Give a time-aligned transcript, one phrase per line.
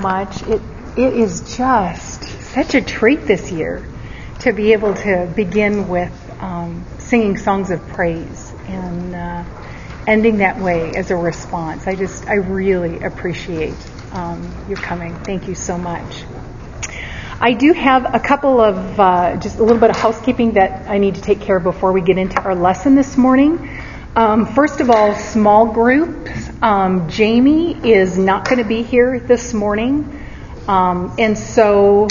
[0.00, 0.42] much.
[0.42, 0.60] It
[0.96, 3.86] it is just such a treat this year
[4.40, 9.44] to be able to begin with um, singing songs of praise and uh,
[10.06, 11.86] ending that way as a response.
[11.86, 13.74] I just I really appreciate
[14.12, 15.14] um, your coming.
[15.24, 16.24] Thank you so much.
[17.42, 20.98] I do have a couple of uh, just a little bit of housekeeping that I
[20.98, 23.70] need to take care of before we get into our lesson this morning.
[24.16, 26.30] Um, first of all, small groups.
[26.60, 30.20] Um, Jamie is not going to be here this morning.
[30.66, 32.08] Um, and so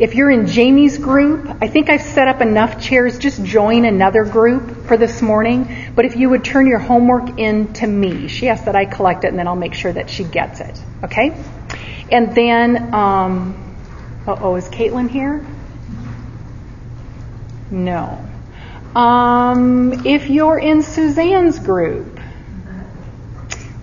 [0.00, 3.16] if you're in Jamie's group, I think I've set up enough chairs.
[3.16, 5.92] Just join another group for this morning.
[5.94, 9.22] But if you would turn your homework in to me, she asked that I collect
[9.22, 10.82] it and then I'll make sure that she gets it.
[11.04, 11.40] Okay?
[12.10, 13.76] And then, um,
[14.26, 15.46] oh, is Caitlin here?
[17.70, 18.29] No.
[18.94, 22.18] Um, if you're in Suzanne's group,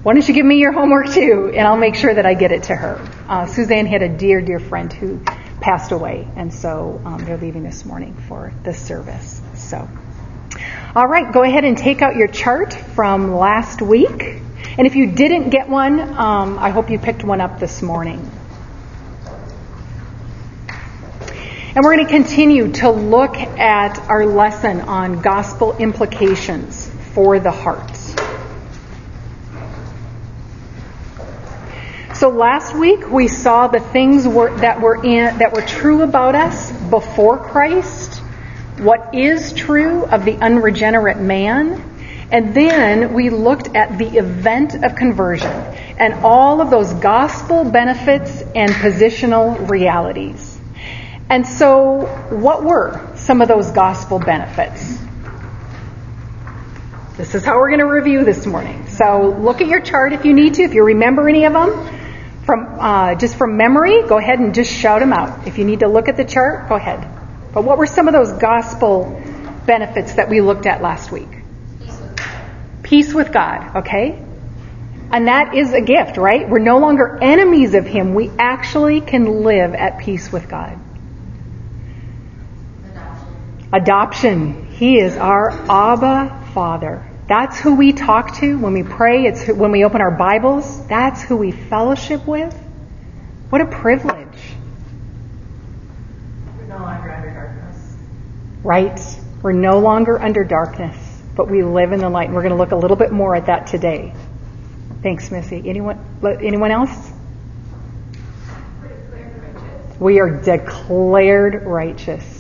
[0.04, 2.52] why don't you give me your homework too, and I'll make sure that I get
[2.52, 3.10] it to her.
[3.28, 5.20] Uh, Suzanne had a dear, dear friend who
[5.62, 9.42] passed away, and so um, they're leaving this morning for the service.
[9.56, 9.90] So,
[10.94, 14.42] all right, go ahead and take out your chart from last week.
[14.78, 18.30] And if you didn't get one, um, I hope you picked one up this morning.
[21.78, 27.52] And we're going to continue to look at our lesson on gospel implications for the
[27.52, 27.96] heart.
[32.16, 36.34] So last week we saw the things were, that were in, that were true about
[36.34, 38.24] us before Christ,
[38.80, 41.80] what is true of the unregenerate man,
[42.32, 48.42] and then we looked at the event of conversion and all of those gospel benefits
[48.56, 50.57] and positional realities.
[51.30, 54.98] And so, what were some of those gospel benefits?
[57.18, 58.88] This is how we're going to review this morning.
[58.88, 61.94] So, look at your chart if you need to, if you remember any of them.
[62.46, 65.48] From uh, just from memory, go ahead and just shout them out.
[65.48, 67.06] If you need to look at the chart, go ahead.
[67.54, 69.22] But what were some of those gospel
[69.66, 71.28] benefits that we looked at last week?
[71.82, 72.84] Peace with God.
[72.84, 74.24] Peace with God, okay?
[75.12, 76.48] And that is a gift, right?
[76.48, 78.14] We're no longer enemies of Him.
[78.14, 80.80] We actually can live at peace with God.
[83.74, 84.68] Adoption.
[84.72, 87.06] He is our Abba Father.
[87.28, 89.26] That's who we talk to when we pray.
[89.26, 90.88] It's who, when we open our Bibles.
[90.88, 92.56] That's who we fellowship with.
[93.50, 94.56] What a privilege.
[96.58, 97.96] We're no longer under darkness.
[98.64, 99.20] Right.
[99.42, 102.28] We're no longer under darkness, but we live in the light.
[102.28, 104.14] And we're going to look a little bit more at that today.
[105.04, 105.62] Thanks, Missy.
[105.66, 107.12] Anyone, anyone else?
[110.00, 112.37] We are declared righteous.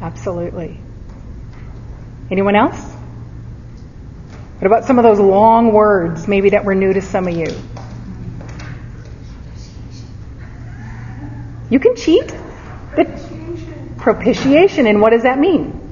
[0.00, 0.78] Absolutely.
[2.30, 2.78] Anyone else?
[4.58, 7.46] What about some of those long words, maybe that were new to some of you?
[11.68, 12.34] You can cheat.
[12.92, 13.94] Propitiation.
[13.98, 15.82] Propitiation, and what does that mean?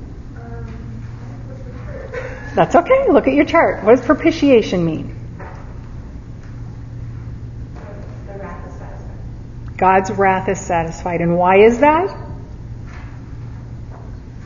[2.54, 3.08] That's okay.
[3.10, 3.82] Look at your chart.
[3.82, 5.14] What does propitiation mean?
[9.76, 11.20] God's wrath is satisfied.
[11.20, 12.23] And why is that?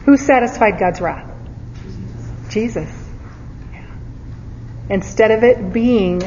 [0.08, 1.30] Who satisfied God's wrath?
[2.48, 2.90] Jesus.
[3.70, 3.84] Yeah.
[4.88, 6.20] Instead of it being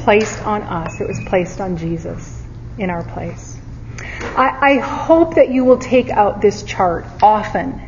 [0.00, 2.42] placed on us, it was placed on Jesus
[2.76, 3.58] in our place.
[4.36, 7.80] I, I hope that you will take out this chart often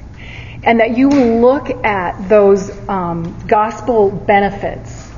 [0.62, 5.10] and that you will look at those um, gospel benefits.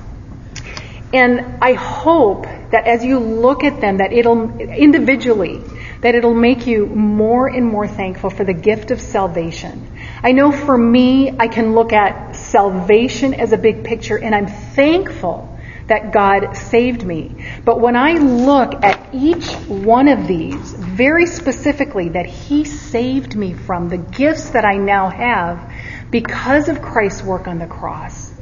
[1.13, 5.63] And I hope that as you look at them, that it'll individually,
[6.01, 9.91] that it'll make you more and more thankful for the gift of salvation.
[10.23, 14.47] I know for me, I can look at salvation as a big picture and I'm
[14.47, 17.45] thankful that God saved me.
[17.65, 23.55] But when I look at each one of these, very specifically, that He saved me
[23.55, 25.73] from the gifts that I now have
[26.11, 28.33] because of Christ's work on the cross,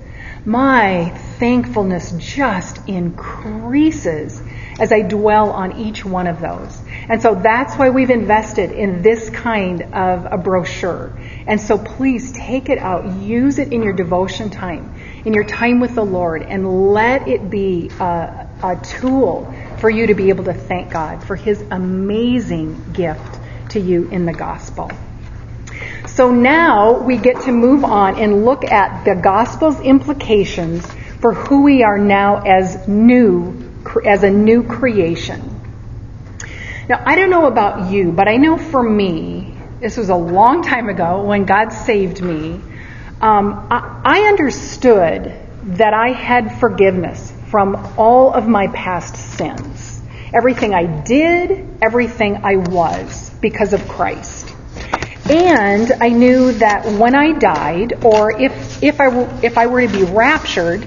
[0.44, 4.40] my thankfulness just increases
[4.78, 6.80] as I dwell on each one of those.
[7.08, 11.12] And so that's why we've invested in this kind of a brochure.
[11.46, 14.94] And so please take it out, use it in your devotion time,
[15.24, 20.08] in your time with the Lord, and let it be a, a tool for you
[20.08, 23.40] to be able to thank God for His amazing gift
[23.70, 24.90] to you in the gospel.
[26.06, 30.86] So now we get to move on and look at the gospel's implications
[31.20, 33.63] for who we are now as new
[34.04, 35.60] as a new creation.
[36.88, 40.62] Now, I don't know about you, but I know for me, this was a long
[40.62, 42.60] time ago when God saved me.
[43.20, 45.34] Um, I, I understood
[45.64, 50.00] that I had forgiveness from all of my past sins.
[50.34, 54.52] everything I did, everything I was because of Christ.
[55.30, 59.86] And I knew that when I died, or if, if, I, were, if I were
[59.86, 60.86] to be raptured,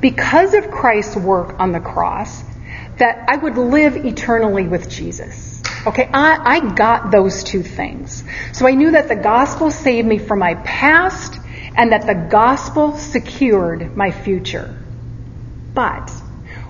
[0.00, 2.42] because of Christ's work on the cross,
[2.96, 5.62] that I would live eternally with Jesus.
[5.86, 8.22] Okay, I, I got those two things.
[8.52, 11.38] So I knew that the gospel saved me from my past
[11.76, 14.76] and that the gospel secured my future.
[15.72, 16.10] But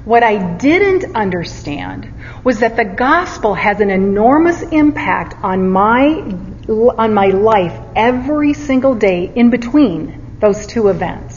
[0.05, 2.13] what I didn't understand
[2.45, 6.23] was that the gospel has an enormous impact on my
[6.69, 11.30] on my life every single day in between those two events.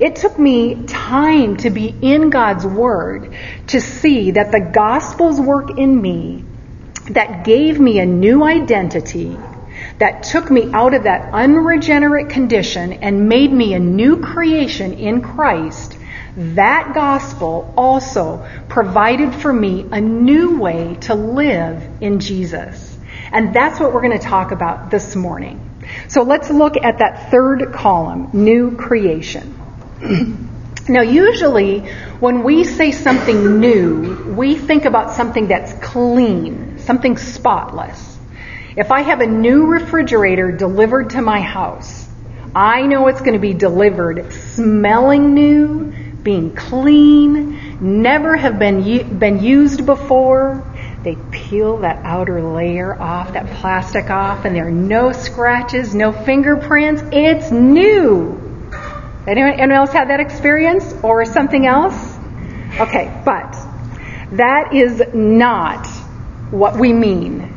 [0.00, 3.36] It took me time to be in God's Word
[3.66, 6.42] to see that the gospel's work in me
[7.10, 9.36] that gave me a new identity,
[9.98, 15.20] that took me out of that unregenerate condition and made me a new creation in
[15.20, 15.98] Christ,
[16.34, 22.96] that gospel also provided for me a new way to live in Jesus.
[23.32, 25.66] And that's what we're going to talk about this morning.
[26.08, 29.56] So let's look at that third column, new creation.
[30.88, 31.80] now, usually
[32.20, 38.18] when we say something new, we think about something that's clean, something spotless.
[38.76, 42.08] If I have a new refrigerator delivered to my house,
[42.54, 45.92] I know it's going to be delivered smelling new,
[46.22, 50.66] being clean, never have been been used before.
[51.02, 56.12] They peel that outer layer off, that plastic off, and there are no scratches, no
[56.12, 57.02] fingerprints.
[57.12, 58.49] It's new.
[59.26, 62.16] Anyone, anyone else had that experience or something else?
[62.80, 63.56] Okay, but
[64.32, 65.86] that is not
[66.50, 67.54] what we mean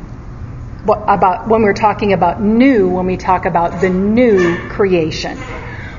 [0.84, 5.38] about when we're talking about new, when we talk about the new creation.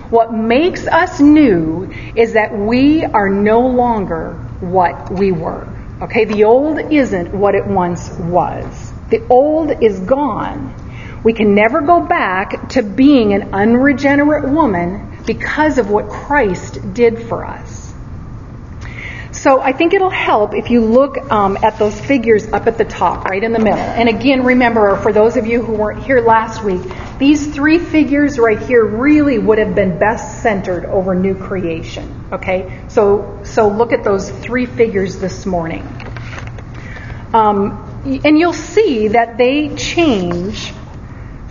[0.10, 5.68] What makes us new is that we are no longer what we were.
[6.02, 8.92] Okay, the old isn't what it once was.
[9.10, 10.76] The old is gone.
[11.24, 17.28] We can never go back to being an unregenerate woman because of what Christ did
[17.28, 17.86] for us.
[19.32, 22.86] So I think it'll help if you look um, at those figures up at the
[22.86, 23.78] top, right in the middle.
[23.78, 26.82] And again, remember, for those of you who weren't here last week,
[27.20, 32.26] these three figures right here really would have been best centered over new creation.
[32.32, 35.84] Okay, so so look at those three figures this morning,
[37.34, 40.74] um, and you'll see that they change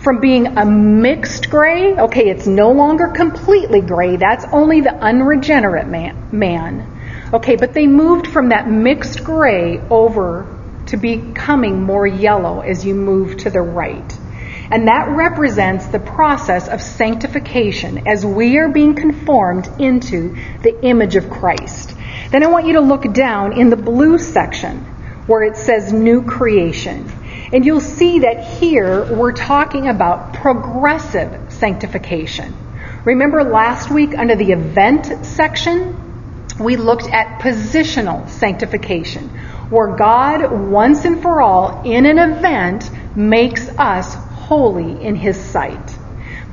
[0.05, 1.97] from being a mixed gray.
[1.97, 4.15] Okay, it's no longer completely gray.
[4.15, 6.29] That's only the unregenerate man.
[6.31, 6.95] man
[7.33, 10.47] Okay, but they moved from that mixed gray over
[10.85, 14.19] to becoming more yellow as you move to the right.
[14.69, 21.15] And that represents the process of sanctification as we are being conformed into the image
[21.15, 21.95] of Christ.
[22.29, 24.77] Then I want you to look down in the blue section
[25.25, 27.11] where it says new creation.
[27.53, 32.55] And you'll see that here we're talking about progressive sanctification.
[33.03, 36.01] Remember last week under the event section,
[36.59, 39.29] we looked at positional sanctification,
[39.69, 45.97] where God, once and for all, in an event, makes us holy in His sight.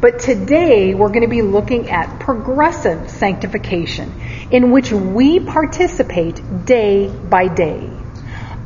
[0.00, 4.12] But today we're going to be looking at progressive sanctification,
[4.50, 7.88] in which we participate day by day.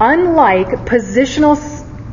[0.01, 1.57] Unlike positional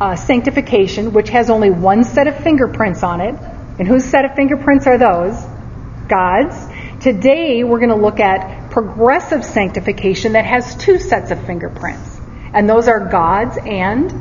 [0.03, 3.35] uh, sanctification, which has only one set of fingerprints on it,
[3.79, 5.41] and whose set of fingerprints are those?
[6.09, 6.57] God's.
[7.01, 12.19] Today we're going to look at progressive sanctification that has two sets of fingerprints.
[12.53, 14.11] And those are God's and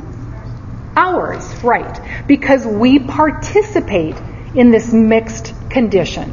[0.97, 2.29] ours, right?
[2.29, 4.15] Because we participate
[4.55, 6.31] in this mixed condition.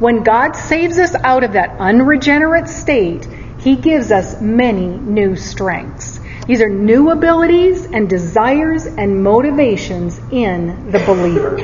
[0.00, 3.24] When God saves us out of that unregenerate state,
[3.60, 6.18] He gives us many new strengths.
[6.46, 11.60] These are new abilities and desires and motivations in the believer.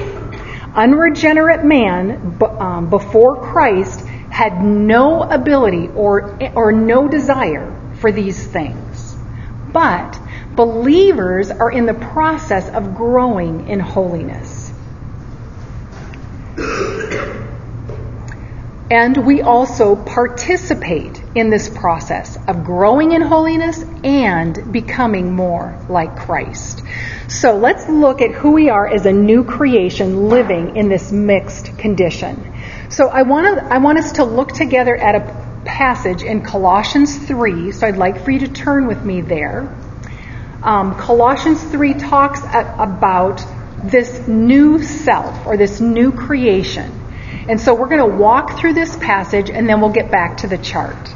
[0.75, 9.17] Unregenerate man um, before Christ had no ability or, or no desire for these things.
[9.73, 10.21] But
[10.55, 14.73] believers are in the process of growing in holiness.
[18.91, 26.17] And we also participate in this process of growing in holiness and becoming more like
[26.17, 26.83] Christ.
[27.29, 31.77] So let's look at who we are as a new creation living in this mixed
[31.79, 32.55] condition.
[32.89, 37.17] So I want to I want us to look together at a passage in Colossians
[37.19, 37.73] 3.
[37.73, 39.75] So I'd like for you to turn with me there.
[40.63, 43.45] Um, Colossians 3 talks about
[43.85, 46.91] this new self or this new creation.
[47.49, 50.47] And so we're going to walk through this passage and then we'll get back to
[50.47, 51.09] the chart.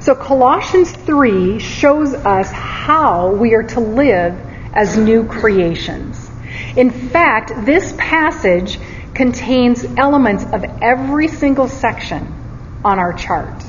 [0.00, 4.34] So Colossians 3 shows us how we are to live
[4.72, 6.30] as new creations.
[6.74, 8.78] In fact, this passage
[9.12, 13.62] contains elements of every single section on our chart.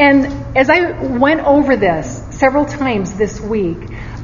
[0.00, 3.78] And as I went over this several times this week,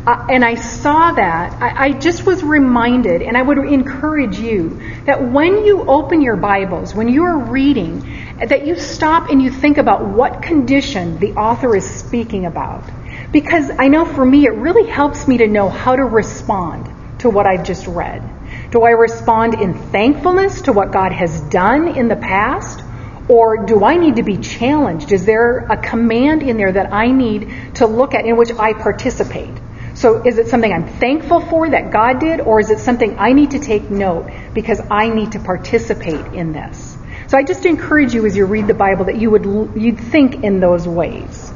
[0.07, 4.81] uh, and I saw that, I, I just was reminded, and I would encourage you,
[5.05, 8.01] that when you open your Bibles, when you are reading,
[8.39, 12.83] that you stop and you think about what condition the author is speaking about.
[13.31, 16.89] Because I know for me, it really helps me to know how to respond
[17.21, 18.23] to what I've just read.
[18.71, 22.83] Do I respond in thankfulness to what God has done in the past?
[23.29, 25.13] Or do I need to be challenged?
[25.13, 28.73] Is there a command in there that I need to look at in which I
[28.73, 29.51] participate?
[29.95, 33.33] So is it something I'm thankful for that God did, or is it something I
[33.33, 36.97] need to take note because I need to participate in this?
[37.29, 39.45] So I just encourage you as you read the Bible that you would
[39.77, 41.53] you'd think in those ways.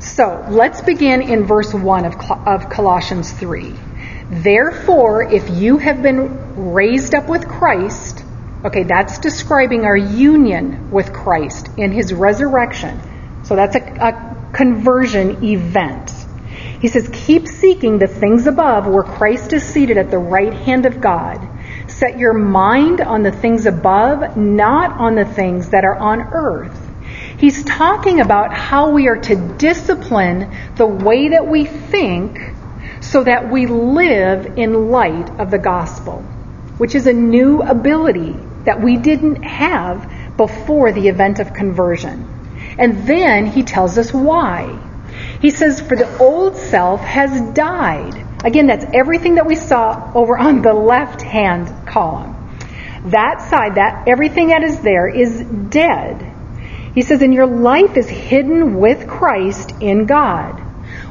[0.00, 2.14] So let's begin in verse 1 of,
[2.46, 3.74] of Colossians 3.
[4.30, 8.24] Therefore, if you have been raised up with Christ,
[8.64, 13.00] okay, that's describing our union with Christ in his resurrection.
[13.44, 16.12] So that's a, a conversion event.
[16.80, 20.86] He says, Keep seeking the things above where Christ is seated at the right hand
[20.86, 21.46] of God.
[21.86, 26.88] Set your mind on the things above, not on the things that are on earth.
[27.38, 32.38] He's talking about how we are to discipline the way that we think
[33.00, 36.22] so that we live in light of the gospel,
[36.78, 42.76] which is a new ability that we didn't have before the event of conversion.
[42.78, 44.78] And then he tells us why.
[45.40, 48.26] He says, For the old self has died.
[48.44, 52.36] Again, that's everything that we saw over on the left hand column.
[53.06, 56.30] That side, that everything that is there is dead.
[56.94, 60.58] He says, and your life is hidden with Christ in God.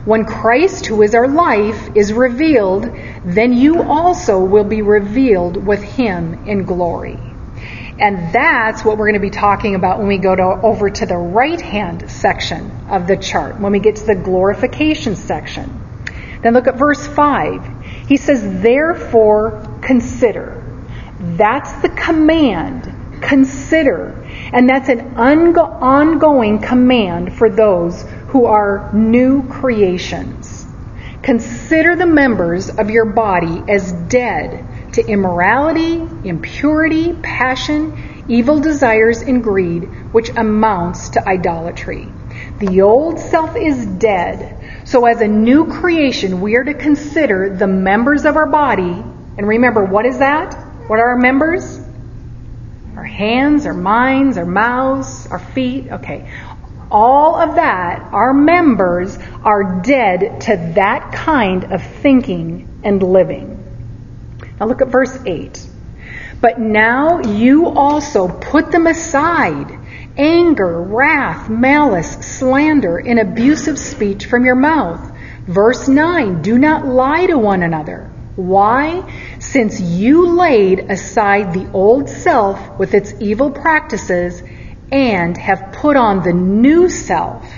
[0.05, 2.89] When Christ, who is our life, is revealed,
[3.23, 7.19] then you also will be revealed with him in glory.
[7.99, 11.05] And that's what we're going to be talking about when we go to, over to
[11.05, 15.81] the right hand section of the chart, when we get to the glorification section.
[16.41, 18.07] Then look at verse 5.
[18.07, 20.63] He says, Therefore consider.
[21.19, 23.21] That's the command.
[23.21, 24.25] Consider.
[24.53, 30.65] And that's an ongo- ongoing command for those who are new creations.
[31.21, 34.65] Consider the members of your body as dead
[34.99, 35.93] to immorality,
[36.27, 42.07] impurity, passion, evil desires, and greed, which amounts to idolatry.
[42.59, 44.57] The old self is dead.
[44.85, 49.03] So, as a new creation, we are to consider the members of our body.
[49.37, 50.53] And remember, what is that?
[50.87, 51.79] What are our members?
[52.97, 55.89] Our hands, our minds, our mouths, our feet.
[55.89, 56.29] Okay.
[56.91, 63.58] All of that, our members, are dead to that kind of thinking and living.
[64.59, 65.67] Now look at verse 8.
[66.41, 69.77] But now you also put them aside
[70.17, 75.11] anger, wrath, malice, slander, and abusive speech from your mouth.
[75.47, 78.11] Verse 9 Do not lie to one another.
[78.35, 79.03] Why?
[79.39, 84.41] Since you laid aside the old self with its evil practices
[84.91, 87.51] and have put on the new self.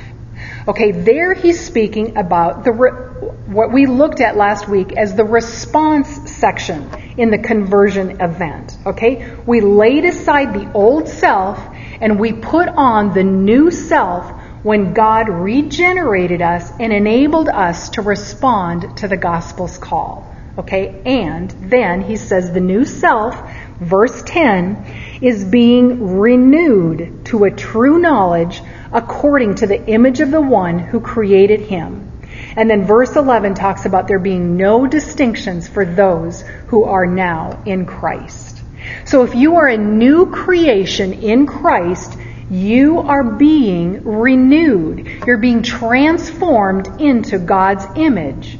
[0.68, 6.32] Okay, there he's speaking about the what we looked at last week as the response
[6.32, 8.77] section in the conversion event.
[8.86, 9.36] Okay?
[9.46, 11.60] We laid aside the old self
[12.00, 14.30] and we put on the new self
[14.63, 20.34] when God regenerated us and enabled us to respond to the gospel's call.
[20.58, 21.01] Okay?
[21.06, 23.36] And then he says the new self,
[23.80, 28.62] verse 10, is being renewed to a true knowledge
[28.92, 32.12] according to the image of the one who created him.
[32.56, 37.62] And then verse 11 talks about there being no distinctions for those who are now
[37.66, 38.62] in Christ.
[39.06, 42.18] So if you are a new creation in Christ,
[42.50, 45.08] you are being renewed.
[45.25, 48.58] You're being transformed into God's image.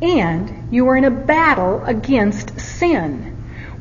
[0.00, 3.31] And you are in a battle against sin,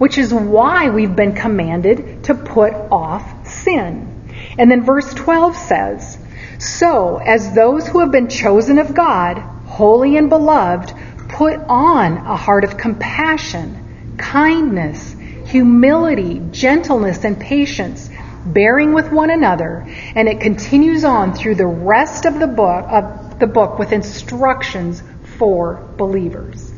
[0.02, 4.34] which is why we've been commanded to put off sin.
[4.58, 6.18] And then verse 12 says,
[6.58, 10.92] So, as those who have been chosen of God, holy and beloved,
[11.30, 15.16] put on a heart of compassion, kindness,
[15.46, 18.10] humility, gentleness, and patience,
[18.44, 19.86] bearing with one another.
[20.16, 25.04] And it continues on through the rest of the book, of the book with instructions
[25.38, 26.71] for believers.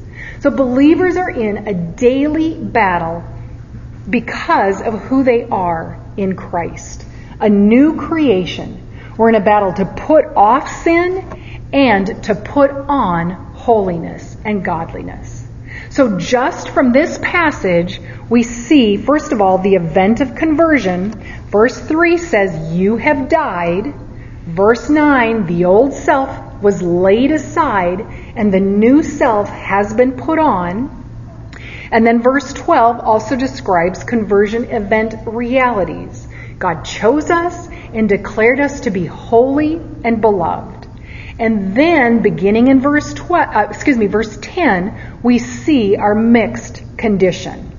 [0.44, 3.24] So believers are in a daily battle
[4.10, 7.06] because of who they are in Christ.
[7.40, 8.86] A new creation
[9.16, 15.48] We're in a battle to put off sin and to put on holiness and godliness.
[15.92, 21.12] So just from this passage, we see, first of all, the event of conversion.
[21.52, 23.94] Verse 3 says, You have died.
[24.46, 28.02] Verse 9, the old self was laid aside
[28.36, 31.02] and the new self has been put on.
[31.92, 36.28] And then verse 12 also describes conversion event realities.
[36.58, 40.88] God chose us and declared us to be holy and beloved.
[41.40, 46.98] And then beginning in verse 12, uh, excuse me, verse 10, we see our mixed
[46.98, 47.72] condition.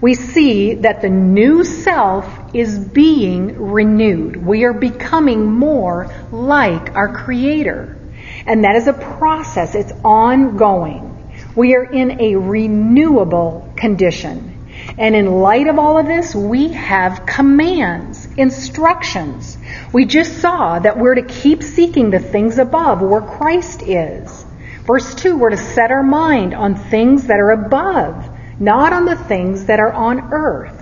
[0.00, 4.36] We see that the new self is being renewed.
[4.36, 7.98] We are becoming more like our creator.
[8.46, 9.74] And that is a process.
[9.74, 11.10] It's ongoing.
[11.56, 14.52] We are in a renewable condition.
[14.98, 19.56] And in light of all of this, we have commands, instructions.
[19.92, 24.44] We just saw that we're to keep seeking the things above where Christ is.
[24.84, 28.28] Verse 2, we're to set our mind on things that are above,
[28.60, 30.73] not on the things that are on earth.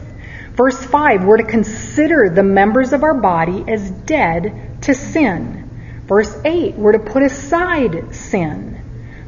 [0.54, 6.02] Verse 5, we're to consider the members of our body as dead to sin.
[6.06, 8.78] Verse 8, we're to put aside sin.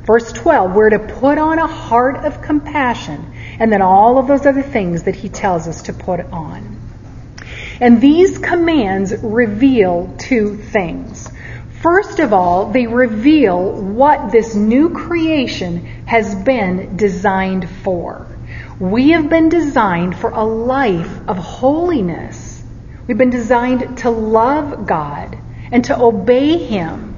[0.05, 4.45] Verse 12, we're to put on a heart of compassion, and then all of those
[4.45, 6.79] other things that he tells us to put on.
[7.81, 11.31] And these commands reveal two things.
[11.81, 18.34] First of all, they reveal what this new creation has been designed for.
[18.81, 22.63] We have been designed for a life of holiness.
[23.07, 25.39] We've been designed to love God
[25.71, 27.15] and to obey Him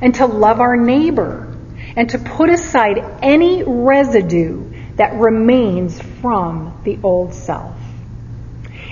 [0.00, 1.56] and to love our neighbor
[1.96, 7.74] and to put aside any residue that remains from the old self.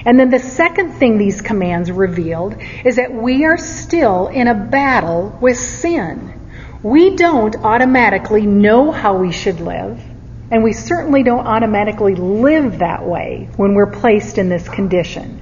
[0.05, 4.55] And then the second thing these commands revealed is that we are still in a
[4.55, 6.35] battle with sin.
[6.83, 10.02] We don't automatically know how we should live,
[10.50, 15.41] and we certainly don't automatically live that way when we're placed in this condition.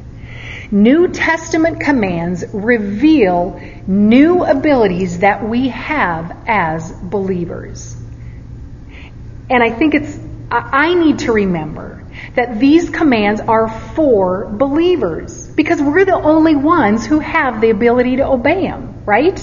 [0.70, 7.96] New Testament commands reveal new abilities that we have as believers.
[9.48, 10.18] And I think it's,
[10.50, 17.06] I need to remember that these commands are for believers because we're the only ones
[17.06, 19.38] who have the ability to obey them, right?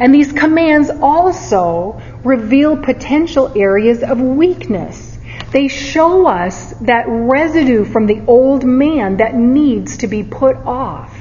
[0.00, 5.14] And these commands also reveal potential areas of weakness
[5.54, 11.16] they show us that residue from the old man that needs to be put off.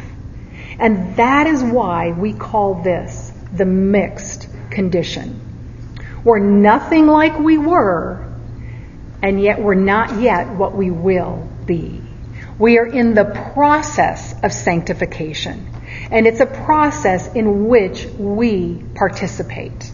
[0.79, 5.39] And that is why we call this the mixed condition.
[6.23, 8.27] We're nothing like we were,
[9.21, 12.01] and yet we're not yet what we will be.
[12.57, 15.69] We are in the process of sanctification,
[16.13, 19.91] and it's a process in which we participate.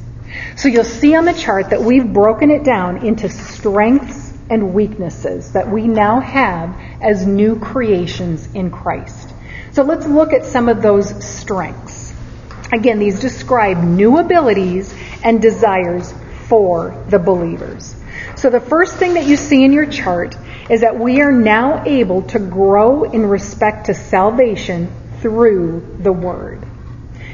[0.58, 5.54] So you'll see on the chart that we've broken it down into strengths and weaknesses
[5.54, 9.34] that we now have as new creations in Christ.
[9.72, 12.14] So let's look at some of those strengths.
[12.74, 16.14] Again, these describe new abilities and desires
[16.48, 17.96] for the believers.
[18.36, 20.36] So the first thing that you see in your chart
[20.70, 26.66] is that we are now able to grow in respect to salvation through the Word.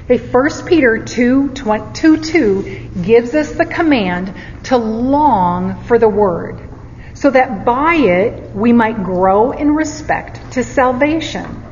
[0.06, 4.34] Okay, 1 Peter 2, 2, 2 gives us the command
[4.66, 6.60] to long for the Word
[7.16, 11.64] so that by it we might grow in respect to salvation.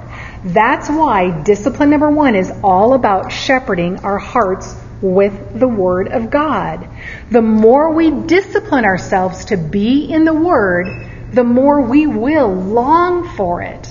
[0.43, 6.31] That's why discipline number one is all about shepherding our hearts with the Word of
[6.31, 6.89] God.
[7.29, 10.87] The more we discipline ourselves to be in the Word,
[11.31, 13.87] the more we will long for it.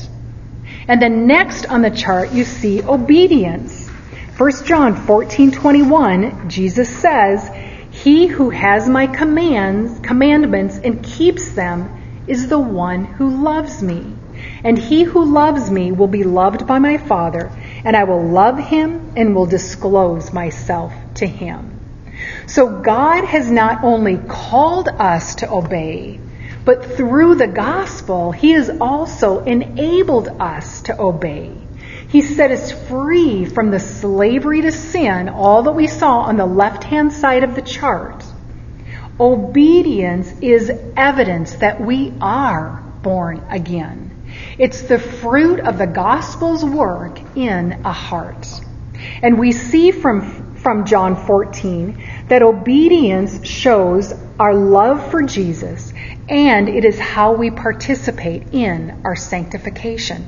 [0.88, 3.88] And then next on the chart, you see obedience.
[4.36, 7.50] 1 John 14:21, Jesus says,
[7.92, 11.90] he who has my commands, commandments and keeps them
[12.26, 14.14] is the one who loves me.
[14.64, 17.52] And he who loves me will be loved by my Father,
[17.84, 21.78] and I will love him and will disclose myself to him.
[22.46, 26.18] So God has not only called us to obey,
[26.64, 31.52] but through the gospel, he has also enabled us to obey.
[32.08, 36.46] He set us free from the slavery to sin, all that we saw on the
[36.46, 38.22] left hand side of the chart.
[39.18, 44.10] Obedience is evidence that we are born again.
[44.58, 48.46] It's the fruit of the gospel's work in a heart.
[49.22, 55.91] And we see from, from John 14 that obedience shows our love for Jesus
[56.32, 60.26] and it is how we participate in our sanctification.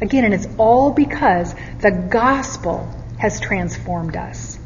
[0.00, 4.58] Again, and it's all because the gospel has transformed us.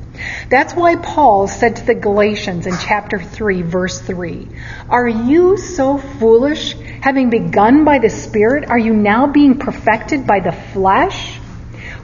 [0.48, 4.48] That's why Paul said to the Galatians in chapter 3, verse 3,
[4.88, 6.74] Are you so foolish?
[7.02, 11.38] Having begun by the Spirit, are you now being perfected by the flesh?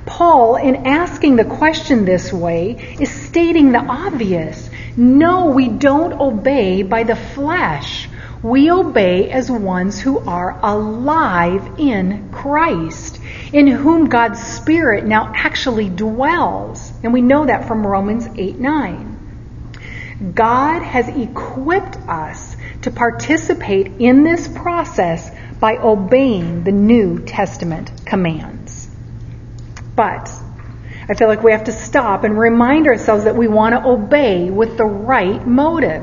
[0.05, 4.69] Paul, in asking the question this way, is stating the obvious.
[4.95, 8.09] No, we don't obey by the flesh.
[8.45, 13.19] We obey as ones who are alive in Christ,
[13.55, 16.93] in whom God's Spirit now actually dwells.
[17.03, 20.33] And we know that from Romans 8 9.
[20.35, 28.91] God has equipped us to participate in this process by obeying the New Testament commands.
[29.97, 30.31] But
[31.09, 34.51] I feel like we have to stop and remind ourselves that we want to obey
[34.51, 36.03] with the right motive.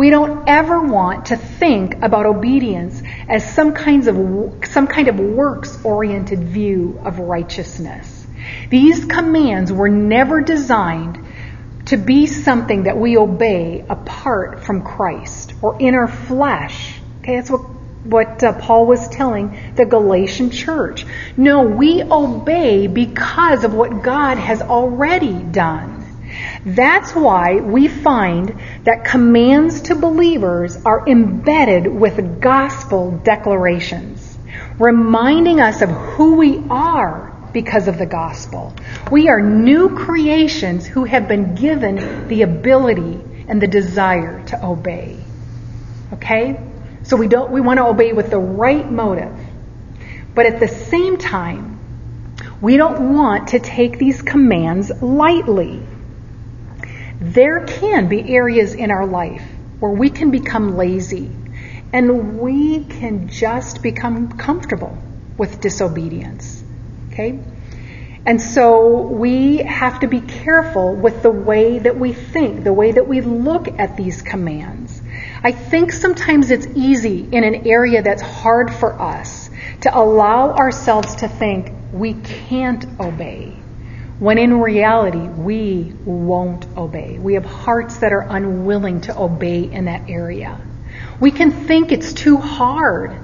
[0.00, 4.16] We don't ever want to think about obedience as some kinds of
[4.64, 8.26] some kind of works-oriented view of righteousness.
[8.70, 11.22] These commands were never designed
[11.88, 16.94] to be something that we obey apart from Christ or in our flesh.
[17.20, 17.60] Okay, that's what
[18.04, 21.04] what uh, Paul was telling the Galatian church.
[21.36, 25.99] No, we obey because of what God has already done.
[26.64, 34.38] That's why we find that commands to believers are embedded with gospel declarations,
[34.78, 38.74] reminding us of who we are because of the gospel.
[39.10, 45.18] We are new creations who have been given the ability and the desire to obey.
[46.12, 46.60] Okay?
[47.02, 49.34] So we don't we want to obey with the right motive.
[50.34, 51.78] But at the same time,
[52.60, 55.82] we don't want to take these commands lightly.
[57.20, 59.42] There can be areas in our life
[59.78, 61.30] where we can become lazy
[61.92, 64.96] and we can just become comfortable
[65.36, 66.62] with disobedience.
[67.08, 67.40] Okay?
[68.26, 72.92] And so we have to be careful with the way that we think, the way
[72.92, 75.00] that we look at these commands.
[75.42, 79.50] I think sometimes it's easy in an area that's hard for us
[79.82, 83.56] to allow ourselves to think we can't obey,
[84.20, 87.18] when in reality we won't obey.
[87.18, 90.60] We have hearts that are unwilling to obey in that area.
[91.18, 93.18] We can think it's too hard,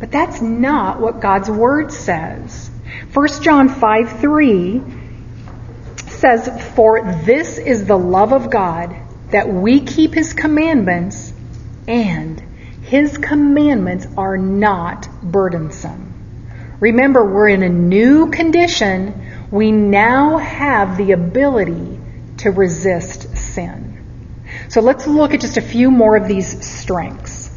[0.00, 2.70] but that's not what God's Word says.
[3.12, 4.82] 1 John 5 3
[6.08, 8.96] says, For this is the love of God,
[9.30, 11.32] that we keep his commandments,
[11.86, 12.42] and
[12.82, 16.12] his commandments are not burdensome.
[16.80, 19.31] Remember, we're in a new condition.
[19.52, 22.00] We now have the ability
[22.38, 23.98] to resist sin.
[24.70, 27.50] So let's look at just a few more of these strengths.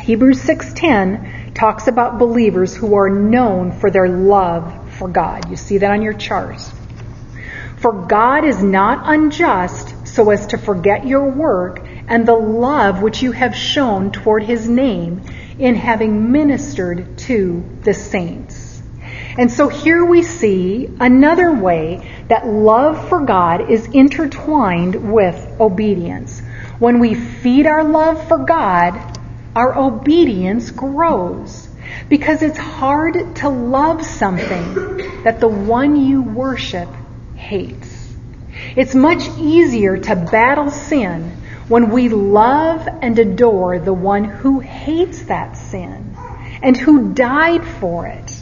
[0.00, 5.48] Hebrews 6:10 talks about believers who are known for their love for God.
[5.48, 6.60] You see that on your chart.
[7.76, 13.22] For God is not unjust so as to forget your work and the love which
[13.22, 15.20] you have shown toward his name
[15.56, 18.67] in having ministered to the saints.
[19.38, 26.40] And so here we see another way that love for God is intertwined with obedience.
[26.80, 29.00] When we feed our love for God,
[29.54, 31.68] our obedience grows.
[32.08, 36.88] Because it's hard to love something that the one you worship
[37.36, 38.16] hates.
[38.74, 41.36] It's much easier to battle sin
[41.68, 46.16] when we love and adore the one who hates that sin
[46.60, 48.37] and who died for it.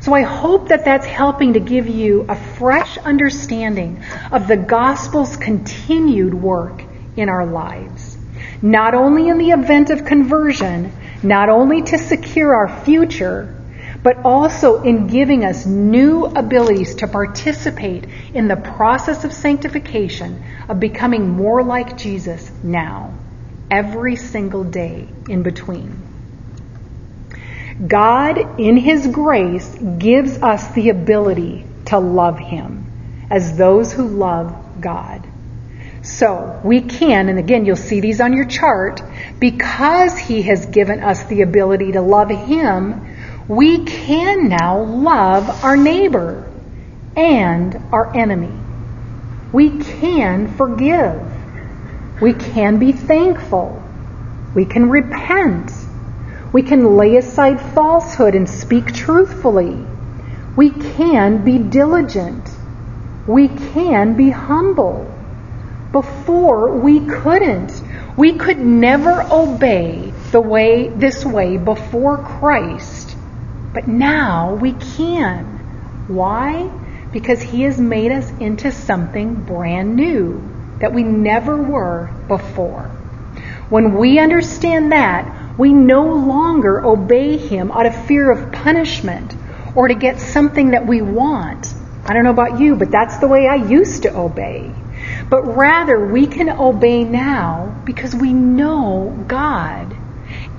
[0.00, 5.36] So I hope that that's helping to give you a fresh understanding of the gospel's
[5.36, 6.82] continued work
[7.16, 8.18] in our lives.
[8.60, 10.92] Not only in the event of conversion,
[11.22, 13.58] not only to secure our future,
[14.02, 20.80] but also in giving us new abilities to participate in the process of sanctification, of
[20.80, 23.14] becoming more like Jesus now,
[23.70, 26.01] every single day in between.
[27.86, 32.86] God, in His grace, gives us the ability to love Him
[33.30, 35.26] as those who love God.
[36.02, 39.00] So we can, and again, you'll see these on your chart,
[39.38, 43.06] because He has given us the ability to love Him,
[43.48, 46.50] we can now love our neighbor
[47.16, 48.52] and our enemy.
[49.52, 51.20] We can forgive.
[52.20, 53.82] We can be thankful.
[54.54, 55.72] We can repent.
[56.52, 59.86] We can lay aside falsehood and speak truthfully.
[60.54, 62.48] We can be diligent.
[63.26, 65.10] We can be humble.
[65.92, 67.82] Before we couldn't.
[68.16, 73.16] We could never obey the way this way before Christ
[73.72, 75.44] But now we can.
[76.08, 76.70] Why?
[77.10, 80.42] Because He has made us into something brand new
[80.80, 82.90] that we never were before.
[83.70, 89.34] When we understand that, we no longer obey Him out of fear of punishment
[89.74, 91.72] or to get something that we want.
[92.04, 94.72] I don't know about you, but that's the way I used to obey.
[95.28, 99.96] But rather, we can obey now because we know God.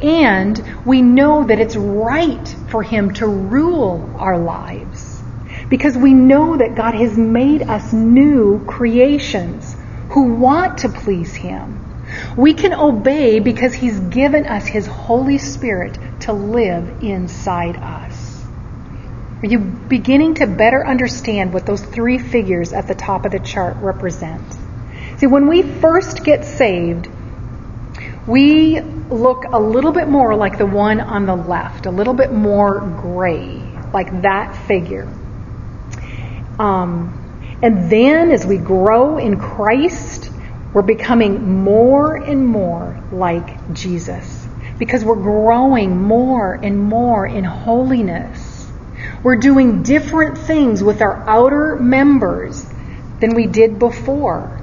[0.02, 5.22] And we know that it's right for Him to rule our lives.
[5.70, 9.76] Because we know that God has made us new creations
[10.10, 11.83] who want to please Him.
[12.38, 18.44] We can obey because He's given us His Holy Spirit to live inside us.
[19.42, 23.40] Are you beginning to better understand what those three figures at the top of the
[23.40, 24.42] chart represent?
[25.18, 27.10] See, when we first get saved,
[28.26, 32.32] we look a little bit more like the one on the left, a little bit
[32.32, 33.62] more gray,
[33.94, 35.08] like that figure.
[36.58, 40.32] Um, and then as we grow in Christ,
[40.74, 44.48] we're becoming more and more like Jesus
[44.80, 48.68] because we're growing more and more in holiness.
[49.22, 52.66] We're doing different things with our outer members
[53.20, 54.60] than we did before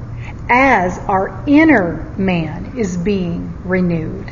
[0.49, 4.27] as our inner man is being renewed.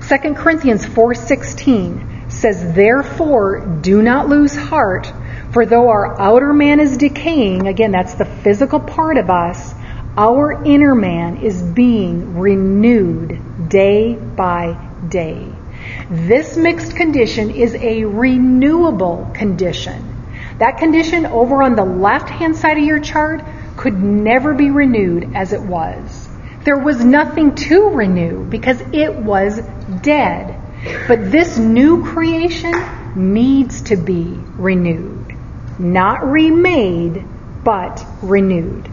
[0.00, 5.12] 2 Corinthians 4:16 says, "Therefore do not lose heart,
[5.52, 9.74] for though our outer man is decaying, again that's the physical part of us,
[10.16, 14.76] our inner man is being renewed day by
[15.08, 15.46] day."
[16.10, 20.04] This mixed condition is a renewable condition.
[20.58, 23.42] That condition over on the left hand side of your chart
[23.76, 26.28] could never be renewed as it was.
[26.64, 29.62] There was nothing to renew because it was
[30.02, 30.54] dead.
[31.08, 32.74] But this new creation
[33.14, 35.34] needs to be renewed.
[35.78, 37.24] Not remade,
[37.64, 38.88] but renewed.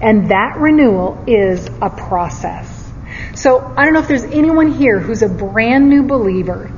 [0.00, 2.74] And that renewal is a process.
[3.34, 6.72] So I don't know if there's anyone here who's a brand new believer,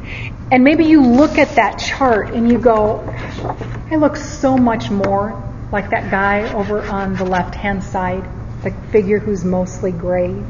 [0.50, 3.00] and maybe you look at that chart and you go,
[3.90, 8.28] I look so much more like that guy over on the left hand side,
[8.62, 10.42] the figure who's mostly gray.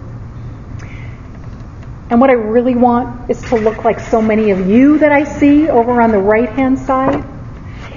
[2.10, 5.22] And what I really want is to look like so many of you that I
[5.24, 7.24] see over on the right hand side.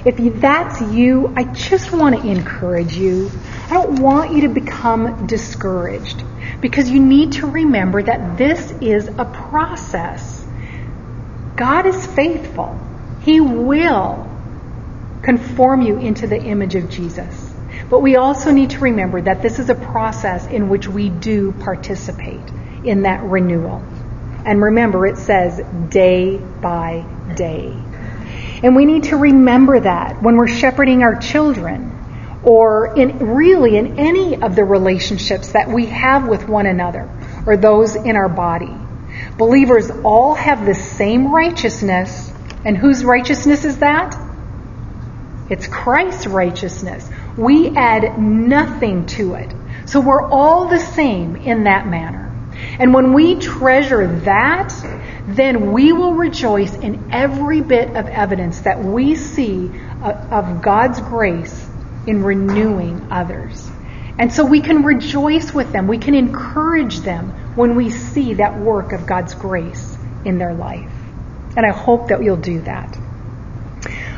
[0.04, 3.30] If that's you, I just want to encourage you.
[3.64, 6.22] I don't want you to become discouraged
[6.60, 10.44] because you need to remember that this is a process.
[11.56, 12.78] God is faithful.
[13.22, 14.30] He will
[15.22, 17.54] conform you into the image of Jesus.
[17.88, 21.52] But we also need to remember that this is a process in which we do
[21.52, 22.42] participate
[22.84, 23.82] in that renewal.
[24.44, 27.74] And remember, it says day by day.
[28.62, 31.93] And we need to remember that when we're shepherding our children
[32.44, 37.08] or in really in any of the relationships that we have with one another
[37.46, 38.72] or those in our body.
[39.38, 42.30] Believers all have the same righteousness.
[42.64, 44.16] And whose righteousness is that?
[45.50, 47.08] It's Christ's righteousness.
[47.36, 49.52] We add nothing to it.
[49.86, 52.30] So we're all the same in that manner.
[52.78, 54.72] And when we treasure that,
[55.26, 59.70] then we will rejoice in every bit of evidence that we see
[60.02, 61.68] uh, of God's grace
[62.06, 63.70] in renewing others.
[64.18, 65.88] And so we can rejoice with them.
[65.88, 70.90] We can encourage them when we see that work of God's grace in their life.
[71.56, 72.96] And I hope that you'll do that.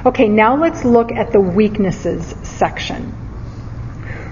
[0.04, 3.14] Okay, now let's look at the weaknesses section.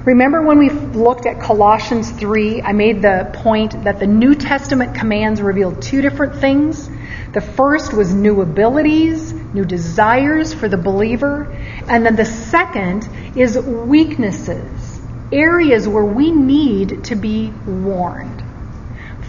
[0.05, 4.95] Remember when we looked at Colossians 3, I made the point that the New Testament
[4.95, 6.91] commands revealed two different things.
[7.33, 11.45] The first was new abilities, new desires for the believer,
[11.89, 15.01] and then the second is weaknesses,
[15.33, 18.43] areas where we need to be warned.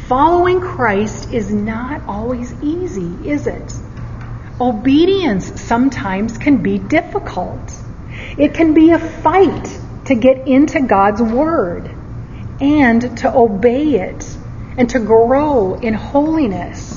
[0.07, 3.73] Following Christ is not always easy, is it?
[4.59, 7.73] Obedience sometimes can be difficult.
[8.37, 11.89] It can be a fight to get into God's Word
[12.61, 14.37] and to obey it
[14.77, 16.94] and to grow in holiness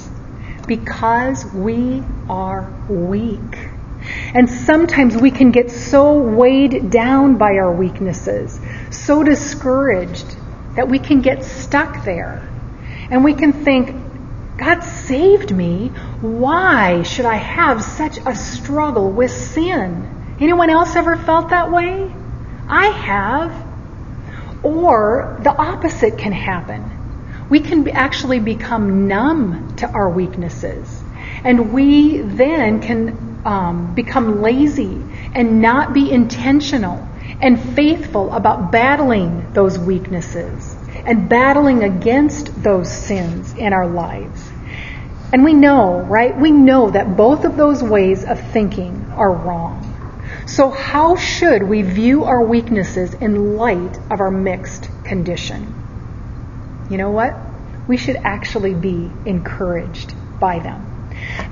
[0.69, 3.59] because we are weak.
[4.35, 10.37] And sometimes we can get so weighed down by our weaknesses, so discouraged
[10.77, 12.49] that we can get stuck there.
[13.11, 13.91] And we can think,
[14.59, 15.89] God saved me.
[16.21, 20.37] Why should I have such a struggle with sin?
[20.41, 22.13] Anyone else ever felt that way?
[22.69, 24.65] I have.
[24.65, 26.98] Or the opposite can happen.
[27.49, 31.03] We can actually become numb to our weaknesses.
[31.45, 35.03] And we then can um, become lazy
[35.35, 37.09] and not be intentional
[37.41, 44.51] and faithful about battling those weaknesses and battling against those sins in our lives.
[45.33, 46.37] And we know, right?
[46.37, 49.85] We know that both of those ways of thinking are wrong.
[50.47, 55.78] So, how should we view our weaknesses in light of our mixed condition?
[56.91, 57.37] You know what?
[57.87, 60.85] We should actually be encouraged by them.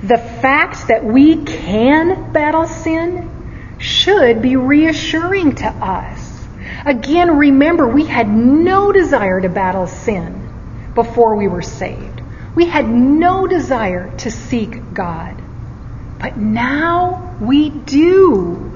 [0.03, 6.45] The fact that we can battle sin should be reassuring to us.
[6.85, 12.23] Again, remember, we had no desire to battle sin before we were saved.
[12.55, 15.43] We had no desire to seek God.
[16.19, 18.73] But now we do.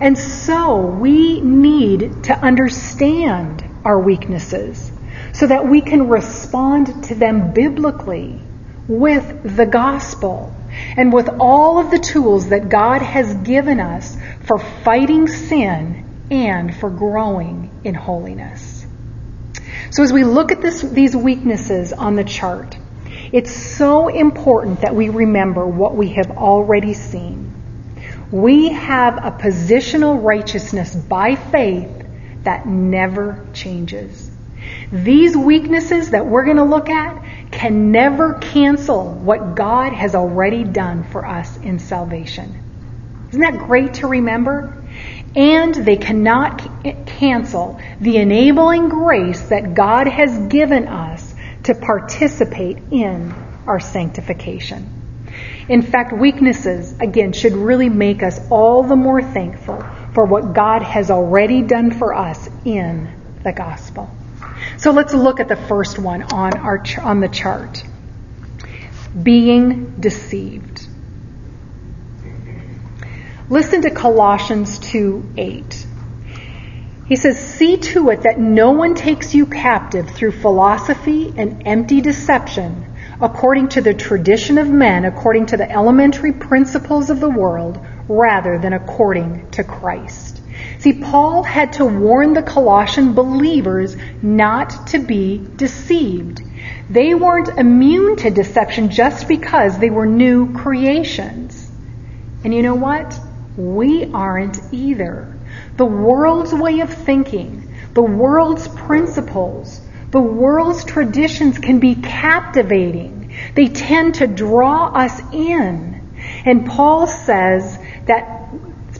[0.00, 4.90] And so we need to understand our weaknesses
[5.34, 8.40] so that we can respond to them biblically
[8.88, 10.54] with the gospel
[10.96, 14.16] and with all of the tools that God has given us
[14.46, 18.86] for fighting sin and for growing in holiness.
[19.90, 22.76] So as we look at this, these weaknesses on the chart,
[23.32, 27.52] it's so important that we remember what we have already seen.
[28.30, 31.90] We have a positional righteousness by faith
[32.42, 34.23] that never changes.
[34.94, 40.62] These weaknesses that we're going to look at can never cancel what God has already
[40.62, 42.54] done for us in salvation.
[43.30, 44.84] Isn't that great to remember?
[45.34, 46.62] And they cannot
[47.06, 53.34] cancel the enabling grace that God has given us to participate in
[53.66, 54.88] our sanctification.
[55.68, 60.82] In fact, weaknesses, again, should really make us all the more thankful for what God
[60.82, 64.08] has already done for us in the gospel.
[64.78, 67.84] So let's look at the first one on our on the chart.
[69.20, 70.88] Being deceived.
[73.50, 75.86] Listen to Colossians 2 8.
[77.06, 82.00] He says, See to it that no one takes you captive through philosophy and empty
[82.00, 82.86] deception,
[83.20, 88.58] according to the tradition of men, according to the elementary principles of the world, rather
[88.58, 90.33] than according to Christ.
[90.84, 96.42] See, Paul had to warn the Colossian believers not to be deceived.
[96.90, 101.70] They weren't immune to deception just because they were new creations.
[102.44, 103.18] And you know what?
[103.56, 105.34] We aren't either.
[105.78, 113.34] The world's way of thinking, the world's principles, the world's traditions can be captivating.
[113.54, 116.12] They tend to draw us in.
[116.44, 118.33] And Paul says that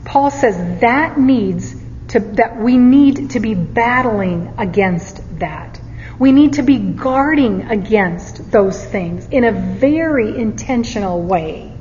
[0.05, 1.75] Paul says that needs
[2.09, 5.81] to that we need to be battling against that.
[6.19, 11.73] We need to be guarding against those things in a very intentional way.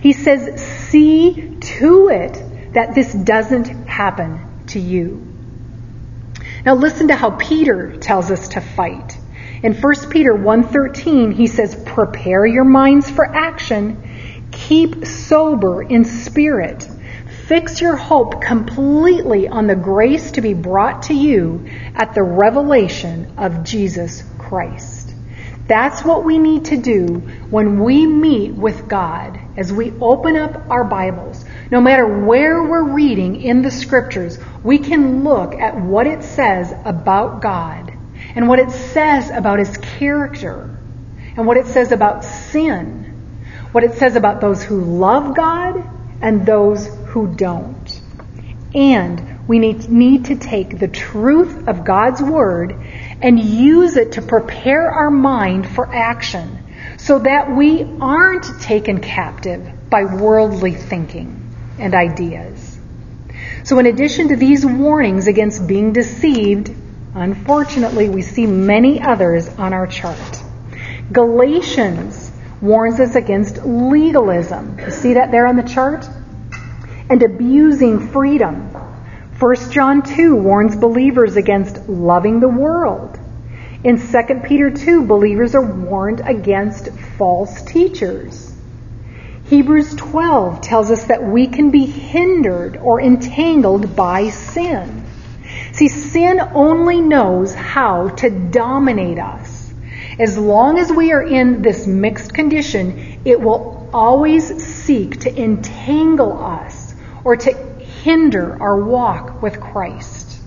[0.00, 5.26] He says, see to it that this doesn't happen to you.
[6.64, 9.16] Now listen to how Peter tells us to fight.
[9.62, 13.96] In 1 Peter 1:13, he says, "Prepare your minds for action,
[14.50, 16.88] keep sober in spirit,
[17.50, 23.26] fix your hope completely on the grace to be brought to you at the revelation
[23.36, 25.12] of Jesus Christ."
[25.66, 30.62] That's what we need to do when we meet with God as we open up
[30.70, 31.44] our Bibles.
[31.72, 36.72] No matter where we're reading in the scriptures, we can look at what it says
[36.84, 37.92] about God
[38.36, 40.70] and what it says about his character
[41.36, 43.06] and what it says about sin,
[43.72, 45.82] what it says about those who love God
[46.20, 48.00] and those who don't.
[48.74, 52.76] And we need, need to take the truth of God's word
[53.20, 56.58] and use it to prepare our mind for action
[56.96, 62.78] so that we aren't taken captive by worldly thinking and ideas.
[63.64, 66.74] So, in addition to these warnings against being deceived,
[67.14, 70.42] unfortunately, we see many others on our chart.
[71.12, 72.29] Galatians
[72.60, 74.78] warns us against legalism.
[74.78, 76.08] You see that there on the chart?
[77.08, 78.68] And abusing freedom.
[79.38, 83.18] 1 John 2 warns believers against loving the world.
[83.82, 88.54] In 2 Peter 2, believers are warned against false teachers.
[89.46, 95.04] Hebrews 12 tells us that we can be hindered or entangled by sin.
[95.72, 99.49] See, sin only knows how to dominate us.
[100.20, 106.44] As long as we are in this mixed condition, it will always seek to entangle
[106.44, 106.94] us
[107.24, 107.52] or to
[108.02, 110.38] hinder our walk with Christ.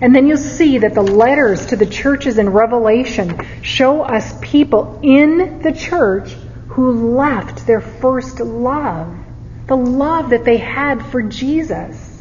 [0.00, 4.98] And then you'll see that the letters to the churches in Revelation show us people
[5.00, 6.32] in the church
[6.70, 9.16] who left their first love.
[9.68, 12.20] the love that they had for Jesus,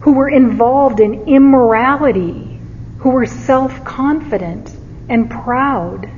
[0.00, 2.58] who were involved in immorality,
[3.00, 4.77] who were self confident
[5.08, 6.10] and proud.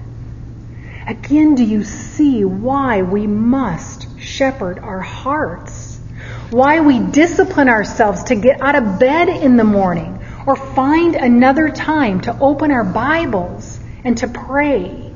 [1.07, 5.99] Again, do you see why we must shepherd our hearts?
[6.51, 11.69] Why we discipline ourselves to get out of bed in the morning or find another
[11.71, 15.13] time to open our Bibles and to pray.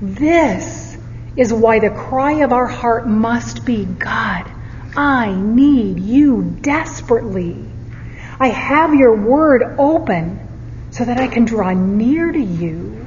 [0.00, 0.96] This
[1.36, 4.50] is why the cry of our heart must be God,
[4.96, 7.68] I need you desperately.
[8.38, 10.40] I have your word open
[10.90, 12.99] so that I can draw near to you.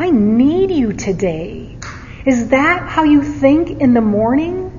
[0.00, 1.76] I need you today.
[2.24, 4.72] Is that how you think in the morning?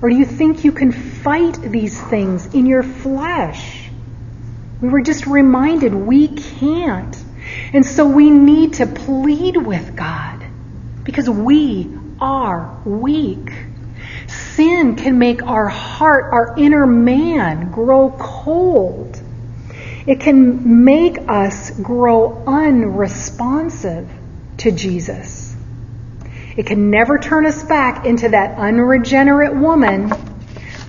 [0.00, 3.90] Or do you think you can fight these things in your flesh?
[4.80, 7.14] We were just reminded we can't.
[7.74, 10.42] And so we need to plead with God
[11.04, 13.52] because we are weak.
[14.26, 19.20] Sin can make our heart, our inner man, grow cold.
[20.06, 24.10] It can make us grow unresponsive
[24.60, 25.54] to Jesus.
[26.56, 30.12] It can never turn us back into that unregenerate woman,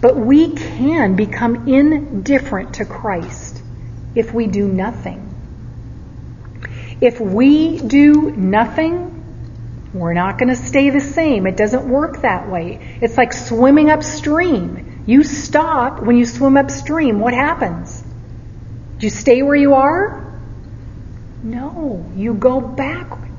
[0.02, 3.62] but we can become indifferent to Christ
[4.16, 5.28] if we do nothing.
[7.00, 9.08] If we do nothing,
[9.94, 11.48] we're not going to stay the same.
[11.48, 12.98] It doesn't work that way.
[13.02, 15.04] It's like swimming upstream.
[15.06, 17.20] You stop when you swim upstream.
[17.20, 18.04] What happens?
[18.98, 20.40] Do you stay where you are?
[21.44, 23.31] No, you go backward.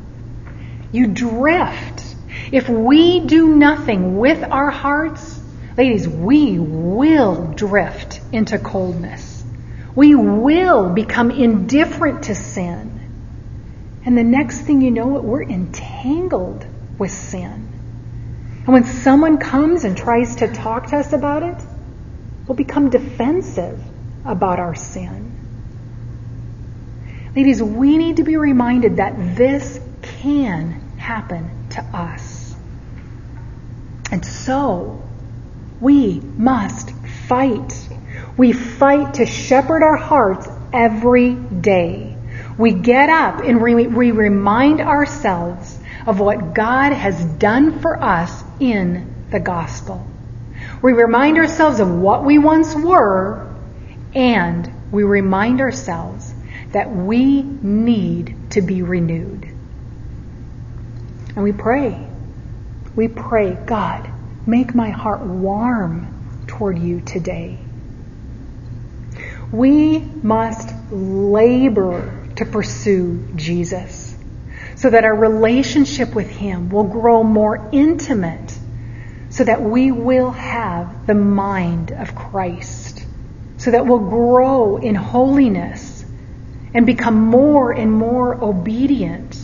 [0.92, 2.04] You drift.
[2.52, 5.40] If we do nothing with our hearts,
[5.76, 9.42] ladies, we will drift into coldness.
[9.94, 13.00] We will become indifferent to sin.
[14.04, 16.66] And the next thing you know, we're entangled
[16.98, 17.68] with sin.
[18.64, 21.56] And when someone comes and tries to talk to us about it,
[22.46, 23.80] we'll become defensive
[24.24, 25.30] about our sin.
[27.34, 29.80] Ladies, we need to be reminded that this
[30.22, 32.54] can happen to us.
[34.12, 35.02] And so,
[35.80, 36.92] we must
[37.26, 37.88] fight.
[38.36, 42.16] We fight to shepherd our hearts every day.
[42.56, 48.44] We get up and we, we remind ourselves of what God has done for us
[48.60, 50.06] in the gospel.
[50.82, 53.52] We remind ourselves of what we once were,
[54.14, 56.32] and we remind ourselves
[56.70, 59.51] that we need to be renewed.
[61.34, 62.06] And we pray.
[62.94, 64.10] We pray, God,
[64.46, 67.58] make my heart warm toward you today.
[69.50, 74.16] We must labor to pursue Jesus
[74.76, 78.58] so that our relationship with Him will grow more intimate
[79.32, 83.02] so that we will have the mind of Christ,
[83.56, 86.04] so that we'll grow in holiness
[86.74, 89.41] and become more and more obedient.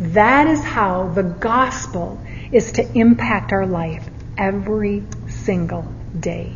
[0.00, 2.20] That is how the gospel
[2.50, 5.82] is to impact our life every single
[6.18, 6.52] day.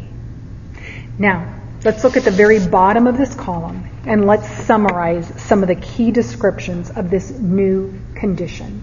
[1.18, 5.68] Now, let's look at the very bottom of this column and let's summarize some of
[5.68, 8.82] the key descriptions of this new condition.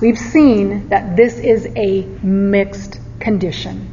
[0.00, 3.90] We've seen that this is a mixed condition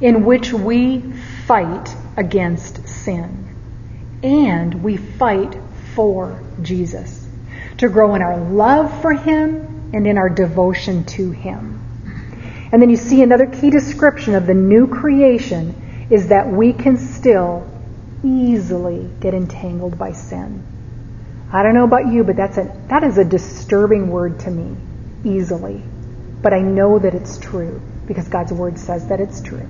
[0.00, 1.00] in which we
[1.46, 3.54] fight against sin
[4.22, 5.58] and we fight
[5.94, 7.23] for Jesus
[7.84, 11.80] to grow in our love for Him and in our devotion to Him.
[12.72, 16.96] And then you see another key description of the new creation is that we can
[16.96, 17.70] still
[18.24, 20.66] easily get entangled by sin.
[21.52, 24.76] I don't know about you, but that's a, that is a disturbing word to me,
[25.22, 25.82] easily.
[26.42, 29.68] But I know that it's true because God's word says that it's true.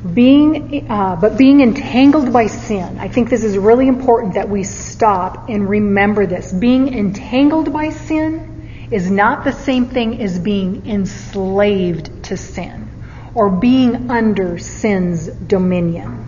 [0.00, 4.64] Being, uh, but being entangled by sin, I think this is really important that we
[4.64, 6.50] stop and remember this.
[6.52, 12.88] Being entangled by sin is not the same thing as being enslaved to sin
[13.34, 16.26] or being under sin's dominion.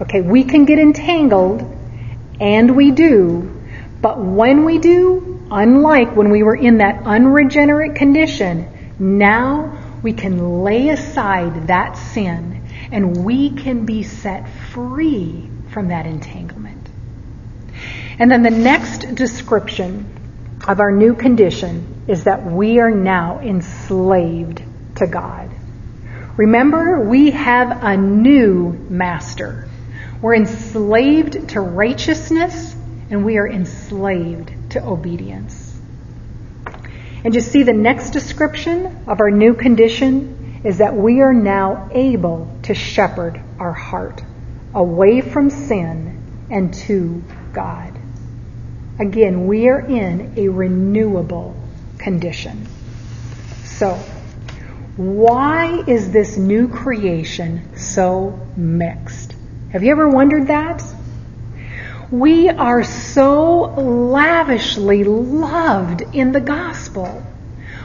[0.00, 1.62] Okay, we can get entangled,
[2.40, 3.60] and we do,
[4.00, 10.62] but when we do, unlike when we were in that unregenerate condition, now we can
[10.62, 12.57] lay aside that sin
[12.90, 16.88] and we can be set free from that entanglement.
[18.18, 20.06] And then the next description
[20.66, 24.62] of our new condition is that we are now enslaved
[24.96, 25.50] to God.
[26.36, 29.68] Remember, we have a new master.
[30.20, 32.74] We're enslaved to righteousness
[33.10, 35.76] and we are enslaved to obedience.
[37.24, 41.88] And you see, the next description of our new condition is that we are now
[41.92, 44.22] able to shepherd our heart
[44.74, 47.98] away from sin and to God.
[48.98, 51.56] Again, we are in a renewable
[51.96, 52.68] condition.
[53.64, 53.94] So,
[54.98, 59.34] why is this new creation so mixed?
[59.70, 60.84] Have you ever wondered that?
[62.10, 67.24] We are so lavishly loved in the gospel.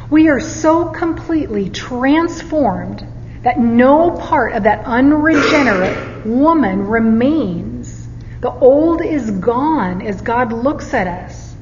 [0.09, 3.07] We are so completely transformed
[3.43, 8.07] that no part of that unregenerate woman remains.
[8.39, 11.55] The old is gone as God looks at us.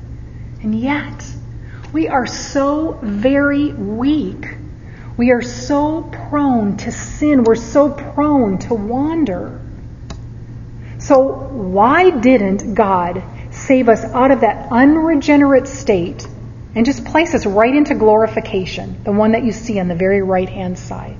[0.61, 1.25] And yet,
[1.91, 4.45] we are so very weak.
[5.17, 7.43] We are so prone to sin.
[7.43, 9.59] We're so prone to wander.
[10.99, 16.27] So, why didn't God save us out of that unregenerate state
[16.75, 20.21] and just place us right into glorification, the one that you see on the very
[20.21, 21.17] right hand side?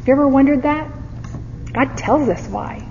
[0.00, 0.90] Have you ever wondered that?
[1.74, 2.88] God tells us why.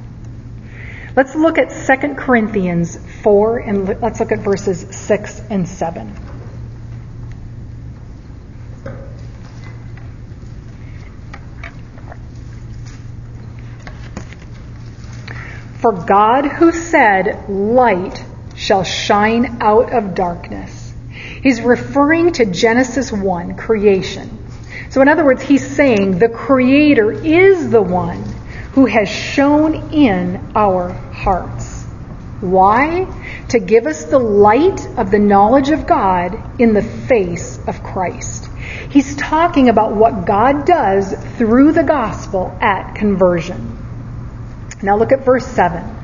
[1.15, 6.13] Let's look at 2 Corinthians 4 and let's look at verses 6 and 7.
[15.79, 18.23] For God who said, Light
[18.55, 20.93] shall shine out of darkness.
[21.41, 24.38] He's referring to Genesis 1, creation.
[24.89, 28.23] So, in other words, he's saying the Creator is the one
[28.73, 31.83] who has shone in our hearts.
[32.41, 33.05] Why?
[33.49, 38.49] To give us the light of the knowledge of God in the face of Christ.
[38.89, 43.77] He's talking about what God does through the gospel at conversion.
[44.81, 45.97] Now look at verse 7.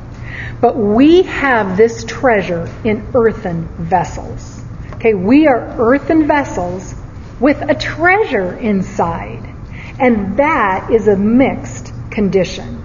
[0.62, 4.62] But we have this treasure in earthen vessels.
[4.96, 6.94] Okay, we are earthen vessels
[7.40, 9.54] with a treasure inside.
[10.00, 12.82] And that is a mixed condition.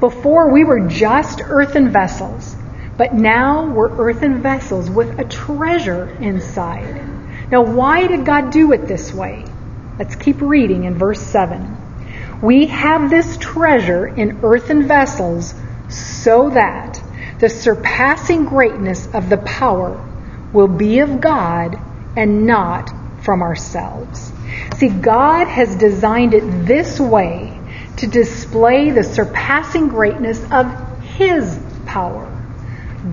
[0.00, 2.56] Before we were just earthen vessels,
[2.96, 7.50] but now we're earthen vessels with a treasure inside.
[7.50, 9.44] Now, why did God do it this way?
[9.98, 12.40] Let's keep reading in verse 7.
[12.42, 15.54] We have this treasure in earthen vessels
[15.88, 17.02] so that
[17.38, 20.08] the surpassing greatness of the power
[20.52, 21.78] will be of God
[22.16, 22.90] and not
[23.22, 24.32] from ourselves.
[24.76, 27.58] See, God has designed it this way
[27.98, 30.66] to display the surpassing greatness of
[31.16, 32.28] His power.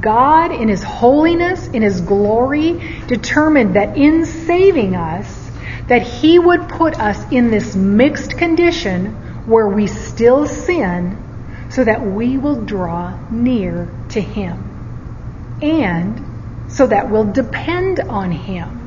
[0.02, 5.52] God, in His holiness, in His glory, determined that in saving us,
[5.88, 11.26] that He would put us in this mixed condition where we still sin
[11.70, 15.58] so that we will draw near to Him.
[15.62, 18.79] And so that we'll depend on Him.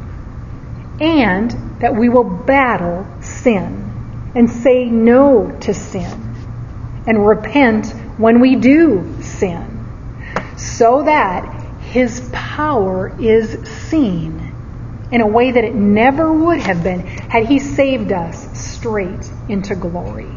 [1.02, 6.32] And that we will battle sin and say no to sin
[7.06, 7.88] and repent
[8.18, 9.72] when we do sin
[10.56, 14.52] so that His power is seen
[15.10, 19.74] in a way that it never would have been had He saved us straight into
[19.74, 20.30] glory.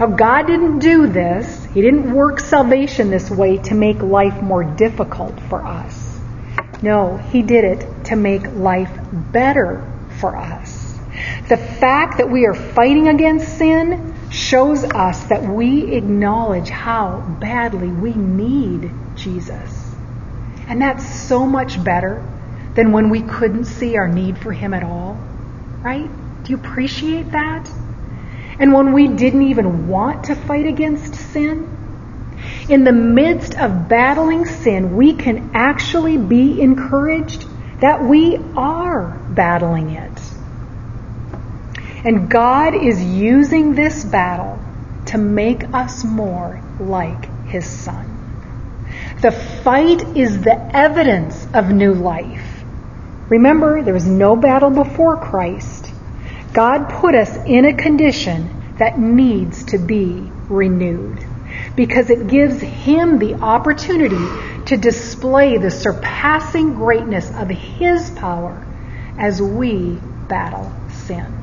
[0.00, 4.64] Now, God didn't do this, He didn't work salvation this way to make life more
[4.64, 6.07] difficult for us.
[6.82, 9.84] No, He did it to make life better
[10.20, 10.98] for us.
[11.48, 17.88] The fact that we are fighting against sin shows us that we acknowledge how badly
[17.88, 19.94] we need Jesus.
[20.68, 22.22] And that's so much better
[22.74, 25.18] than when we couldn't see our need for Him at all.
[25.82, 26.08] Right?
[26.44, 27.68] Do you appreciate that?
[28.58, 31.77] And when we didn't even want to fight against sin?
[32.68, 37.46] In the midst of battling sin, we can actually be encouraged
[37.80, 40.20] that we are battling it.
[42.04, 44.58] And God is using this battle
[45.06, 48.14] to make us more like His Son.
[49.20, 52.62] The fight is the evidence of new life.
[53.28, 55.90] Remember, there was no battle before Christ.
[56.52, 61.27] God put us in a condition that needs to be renewed
[61.76, 68.66] because it gives Him the opportunity to display the surpassing greatness of His power
[69.18, 69.98] as we
[70.28, 71.34] battle sin.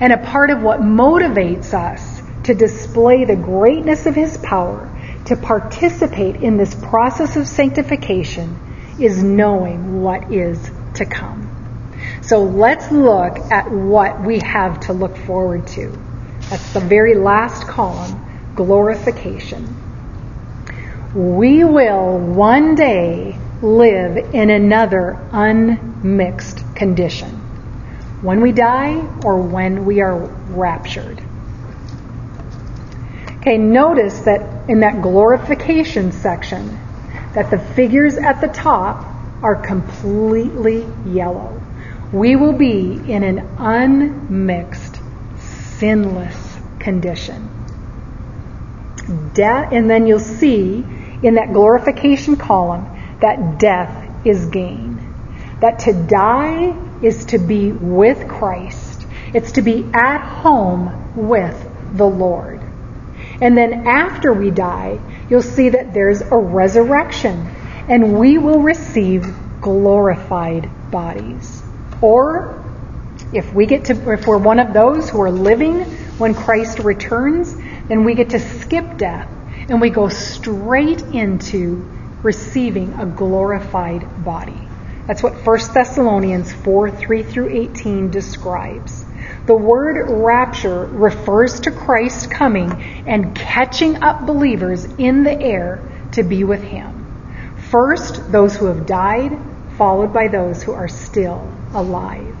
[0.00, 4.90] And a part of what motivates us to display the greatness of His power,
[5.26, 8.58] to participate in this process of sanctification,
[8.98, 11.52] is knowing what is to come.
[12.22, 15.90] So let's look at what we have to look forward to.
[16.50, 18.25] That's the very last column
[18.56, 19.82] glorification.
[21.14, 27.30] We will one day live in another unmixed condition.
[28.22, 31.22] When we die or when we are raptured.
[33.38, 36.78] Okay, notice that in that glorification section,
[37.34, 39.06] that the figures at the top
[39.42, 41.60] are completely yellow.
[42.12, 45.00] We will be in an unmixed,
[45.38, 47.55] sinless condition.
[49.34, 50.84] Death, and then you'll see
[51.22, 52.86] in that glorification column
[53.20, 55.14] that death is gain.
[55.60, 59.06] That to die is to be with Christ.
[59.32, 62.60] It's to be at home with the Lord.
[63.40, 64.98] And then after we die,
[65.28, 67.46] you'll see that there's a resurrection
[67.88, 69.26] and we will receive
[69.60, 71.62] glorified bodies.
[72.00, 72.62] Or
[73.32, 75.84] if we get to if we're one of those who are living
[76.18, 77.54] when Christ returns,
[77.88, 79.28] then we get to skip death
[79.68, 81.88] and we go straight into
[82.22, 84.68] receiving a glorified body.
[85.06, 89.04] That's what 1 Thessalonians 4 3 through 18 describes.
[89.46, 92.72] The word rapture refers to Christ coming
[93.06, 95.80] and catching up believers in the air
[96.12, 97.54] to be with him.
[97.70, 99.38] First, those who have died,
[99.76, 102.36] followed by those who are still alive.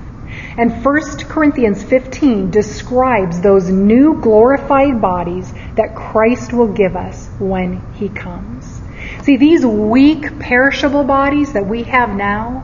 [0.58, 7.82] And 1 Corinthians 15 describes those new glorified bodies that Christ will give us when
[7.94, 8.80] he comes.
[9.22, 12.62] See, these weak, perishable bodies that we have now,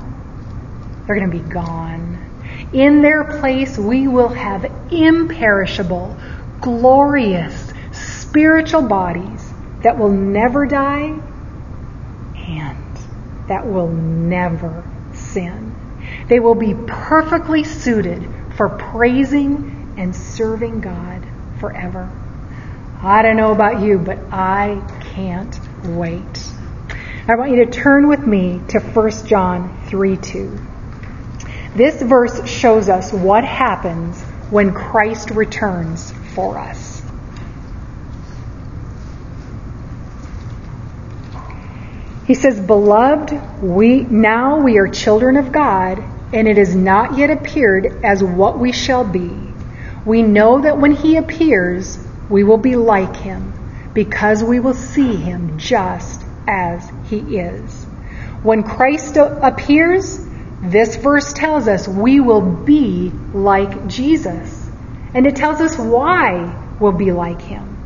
[1.07, 2.19] they're going to be gone.
[2.73, 6.17] In their place, we will have imperishable,
[6.61, 9.53] glorious, spiritual bodies
[9.83, 11.21] that will never die
[12.37, 12.97] and
[13.49, 15.72] that will never sin.
[16.29, 21.27] They will be perfectly suited for praising and serving God
[21.59, 22.11] forever.
[23.03, 24.83] I don't know about you, but I
[25.15, 26.49] can't wait.
[27.29, 30.59] I want you to turn with me to 1 John 3 2.
[31.75, 34.21] This verse shows us what happens
[34.51, 36.92] when Christ returns for us.
[42.33, 46.03] He says, Beloved, we now we are children of God,
[46.33, 49.31] and it has not yet appeared as what we shall be.
[50.07, 51.99] We know that when he appears,
[52.31, 53.53] we will be like him,
[53.93, 57.85] because we will see him just as he is.
[58.43, 60.19] When Christ appears,
[60.63, 64.71] this verse tells us we will be like Jesus.
[65.13, 67.77] And it tells us why we'll be like him.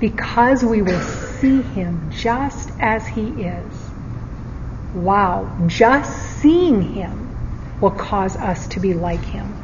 [0.00, 1.02] Because we will
[1.42, 3.71] see him just as he is.
[4.94, 9.54] Wow, just seeing him will cause us to be like him.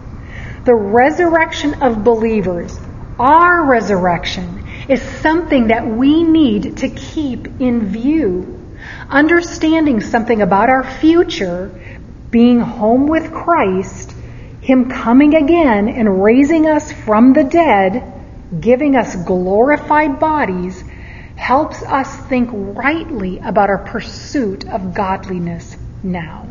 [0.64, 2.78] The resurrection of believers,
[3.18, 8.76] our resurrection, is something that we need to keep in view.
[9.08, 11.70] Understanding something about our future
[12.30, 14.12] being home with Christ,
[14.60, 18.12] Him coming again and raising us from the dead,
[18.60, 20.84] giving us glorified bodies,
[21.38, 26.46] helps us think rightly about our pursuit of godliness now.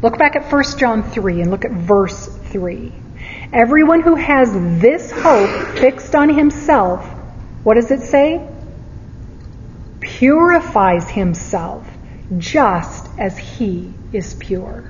[0.00, 2.92] Look back at 1 John 3 and look at verse 3.
[3.52, 7.04] Everyone who has this hope fixed on himself,
[7.64, 8.48] what does it say?
[10.00, 11.86] Purifies himself
[12.38, 14.84] just as he is pure.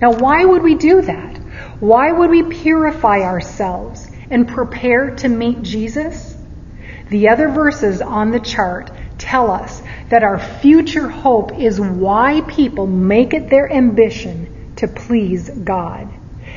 [0.00, 1.36] Now, why would we do that?
[1.78, 6.31] Why would we purify ourselves and prepare to meet Jesus?
[7.12, 12.86] The other verses on the chart tell us that our future hope is why people
[12.86, 16.08] make it their ambition to please God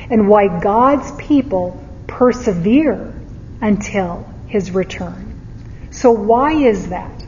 [0.10, 3.14] and why God's people persevere
[3.60, 5.90] until his return.
[5.92, 7.26] So why is that?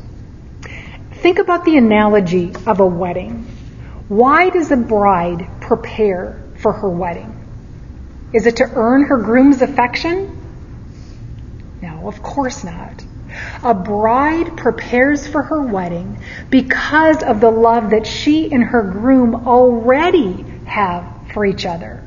[1.15, 3.45] Think about the analogy of a wedding.
[4.07, 7.33] Why does a bride prepare for her wedding?
[8.31, 10.33] Is it to earn her groom's affection?
[11.81, 13.03] No, of course not.
[13.63, 16.17] A bride prepares for her wedding
[16.49, 22.03] because of the love that she and her groom already have for each other.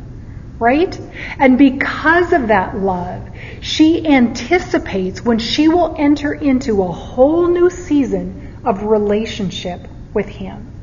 [0.58, 0.98] Right?
[1.38, 3.22] And because of that love,
[3.60, 10.79] she anticipates when she will enter into a whole new season of relationship with him.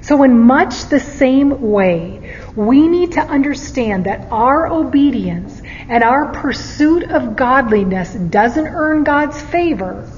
[0.00, 6.32] So, in much the same way, we need to understand that our obedience and our
[6.32, 10.10] pursuit of godliness doesn't earn God's favor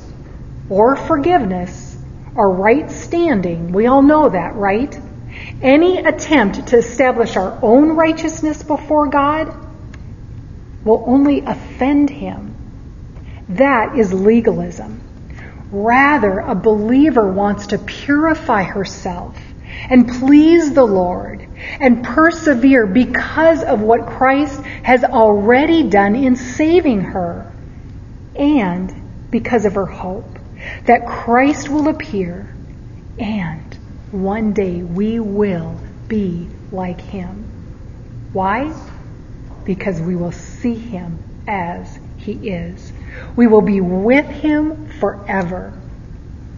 [0.70, 1.96] or forgiveness
[2.34, 3.72] or right standing.
[3.72, 4.98] We all know that, right?
[5.61, 9.54] Any attempt to establish our own righteousness before God
[10.84, 12.54] will only offend Him.
[13.48, 15.07] That is legalism.
[15.71, 19.39] Rather, a believer wants to purify herself
[19.91, 21.47] and please the Lord
[21.81, 27.53] and persevere because of what Christ has already done in saving her
[28.35, 28.95] and
[29.31, 30.39] because of her hope
[30.87, 32.55] that Christ will appear
[33.19, 33.79] and
[34.11, 37.45] one day we will be like him.
[38.33, 38.75] Why?
[39.64, 42.93] Because we will see him as he is.
[43.37, 45.73] We will be with him forever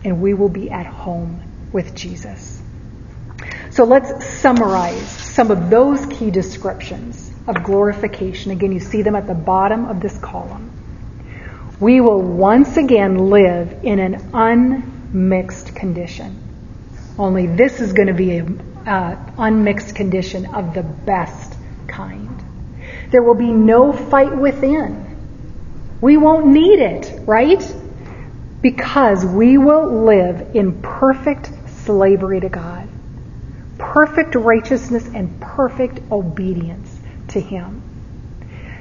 [0.04, 1.42] and we will be at home
[1.72, 2.60] with Jesus.
[3.70, 8.50] So let's summarize some of those key descriptions of glorification.
[8.50, 10.70] Again, you see them at the bottom of this column.
[11.78, 16.38] We will once again live in an unmixed condition.
[17.18, 21.56] Only this is going to be an uh, unmixed condition of the best
[21.86, 22.28] kind.
[23.10, 25.09] There will be no fight within.
[26.00, 27.62] We won't need it, right?
[28.62, 31.50] Because we will live in perfect
[31.84, 32.88] slavery to God,
[33.78, 36.98] perfect righteousness, and perfect obedience
[37.28, 37.82] to Him.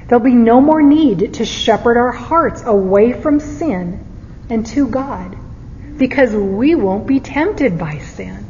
[0.08, 4.04] There'll be no more need to shepherd our hearts away from sin
[4.48, 5.36] and to God
[5.98, 8.46] because we won't be tempted by sin.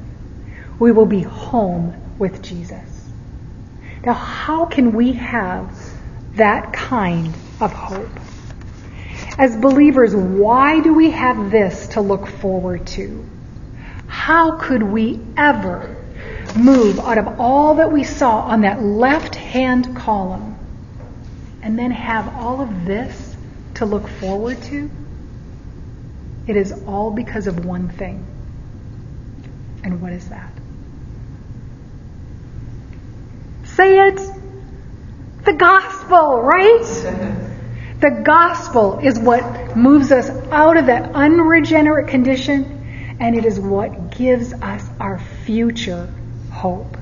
[0.79, 3.11] We will be home with Jesus.
[4.05, 5.77] Now, how can we have
[6.37, 8.09] that kind of hope?
[9.41, 13.27] As believers, why do we have this to look forward to?
[14.07, 15.97] How could we ever
[16.55, 20.59] move out of all that we saw on that left hand column
[21.63, 23.35] and then have all of this
[23.77, 24.91] to look forward to?
[26.47, 28.27] It is all because of one thing.
[29.83, 30.53] And what is that?
[33.65, 34.21] Say it.
[35.47, 37.47] The gospel, right?
[38.01, 44.17] The gospel is what moves us out of that unregenerate condition, and it is what
[44.17, 46.13] gives us our future
[46.51, 46.97] hope.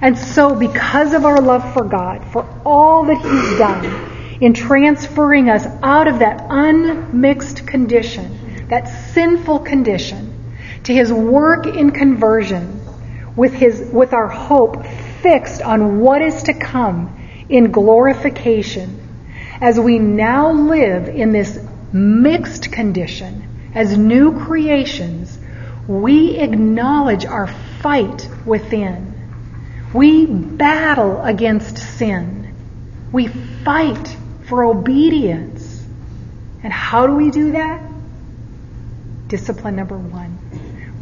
[0.00, 5.50] And so, because of our love for God, for all that He's done in transferring
[5.50, 10.54] us out of that unmixed condition, that sinful condition,
[10.84, 12.80] to His work in conversion,
[13.36, 14.84] with, his, with our hope
[15.22, 17.18] fixed on what is to come
[17.48, 18.98] in glorification,
[19.62, 21.56] as we now live in this
[21.92, 25.38] mixed condition as new creations,
[25.86, 27.46] we acknowledge our
[27.80, 29.14] fight within.
[29.94, 32.52] We battle against sin.
[33.12, 34.16] We fight
[34.48, 35.86] for obedience.
[36.64, 37.80] And how do we do that?
[39.28, 40.38] Discipline number one.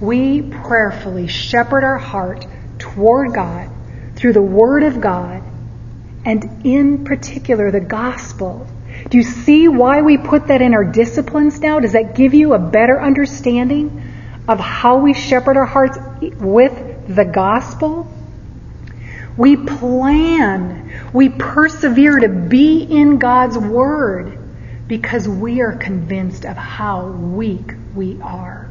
[0.03, 2.47] We prayerfully shepherd our heart
[2.79, 3.71] toward God
[4.17, 5.43] through the Word of God
[6.25, 8.66] and in particular the gospel.
[9.09, 11.81] Do you see why we put that in our disciplines now?
[11.81, 14.03] Does that give you a better understanding
[14.47, 18.12] of how we shepherd our hearts with the gospel?
[19.37, 24.39] We plan, we persevere to be in God's word
[24.87, 28.68] because we are convinced of how weak we are,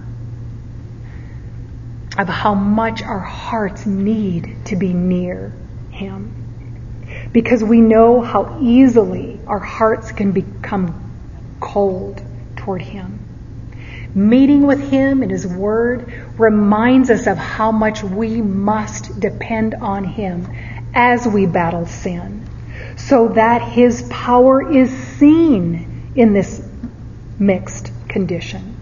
[2.18, 5.54] of how much our hearts need to be near
[5.92, 6.39] Him
[7.32, 11.12] because we know how easily our hearts can become
[11.60, 12.22] cold
[12.56, 13.20] toward Him.
[14.16, 20.04] Meeting with Him in His Word reminds us of how much we must depend on
[20.04, 20.48] Him
[20.94, 22.48] as we battle sin,
[22.98, 26.68] so that His power is seen in this
[27.38, 28.76] mixed condition.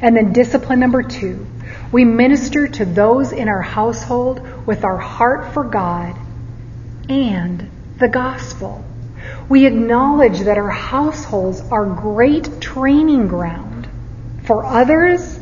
[0.00, 1.46] And then discipline number two,
[1.92, 6.16] we minister to those in our household with our heart for God
[7.08, 7.67] and
[7.98, 8.84] the gospel.
[9.48, 13.88] We acknowledge that our households are great training ground
[14.44, 15.38] for others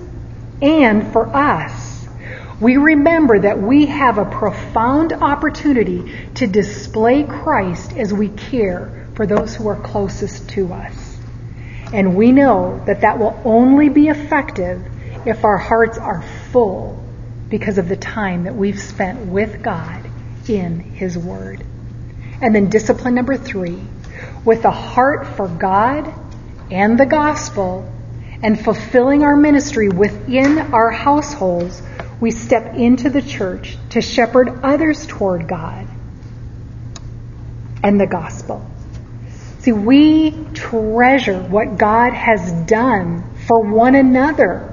[0.63, 2.07] and for us.
[2.61, 9.27] We remember that we have a profound opportunity to display Christ as we care for
[9.27, 11.19] those who are closest to us.
[11.93, 14.83] And we know that that will only be effective
[15.27, 17.03] if our hearts are full
[17.49, 20.09] because of the time that we've spent with God
[20.49, 21.65] in His Word.
[22.41, 23.83] And then discipline number three,
[24.45, 26.13] with a heart for God
[26.71, 27.93] and the gospel
[28.43, 31.83] and fulfilling our ministry within our households,
[32.21, 35.87] we step into the church to shepherd others toward God
[37.83, 38.69] and the gospel.
[39.61, 44.73] See, we treasure what God has done for one another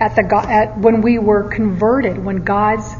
[0.00, 2.90] at the at when we were converted, when God's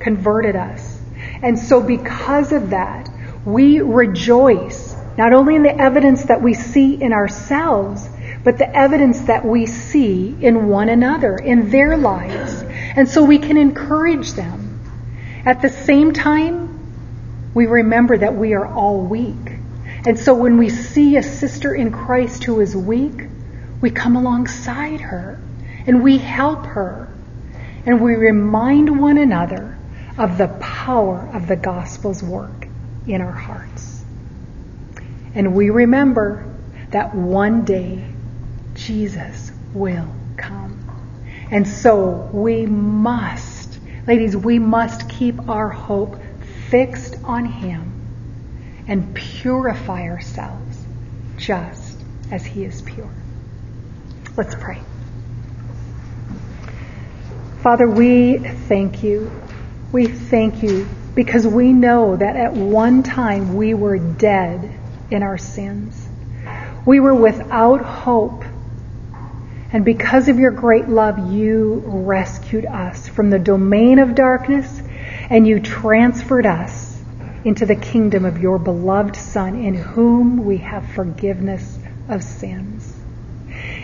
[0.00, 1.00] converted us.
[1.42, 3.07] And so, because of that,
[3.48, 8.06] we rejoice not only in the evidence that we see in ourselves,
[8.44, 12.62] but the evidence that we see in one another, in their lives.
[12.94, 14.80] And so we can encourage them.
[15.46, 19.54] At the same time, we remember that we are all weak.
[20.04, 23.28] And so when we see a sister in Christ who is weak,
[23.80, 25.40] we come alongside her
[25.86, 27.08] and we help her.
[27.86, 29.78] And we remind one another
[30.18, 32.57] of the power of the gospel's work
[33.08, 34.04] in our hearts.
[35.34, 36.44] And we remember
[36.90, 38.04] that one day
[38.74, 40.84] Jesus will come.
[41.50, 46.20] And so we must, ladies, we must keep our hope
[46.68, 47.92] fixed on Him
[48.86, 50.78] and purify ourselves
[51.36, 51.98] just
[52.30, 53.10] as He is pure.
[54.36, 54.80] Let's pray.
[57.62, 59.30] Father, we thank you.
[59.90, 60.88] We thank you
[61.18, 64.72] because we know that at one time we were dead
[65.10, 66.08] in our sins.
[66.86, 68.44] We were without hope.
[69.72, 74.80] And because of your great love, you rescued us from the domain of darkness
[75.28, 77.02] and you transferred us
[77.42, 82.94] into the kingdom of your beloved Son, in whom we have forgiveness of sins.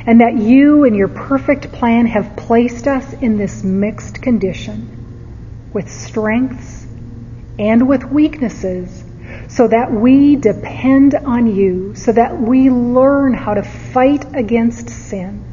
[0.06, 5.90] And that you, in your perfect plan, have placed us in this mixed condition with
[5.90, 6.83] strengths
[7.58, 9.04] and with weaknesses
[9.48, 15.44] so that we depend on you, so that we learn how to fight against sin,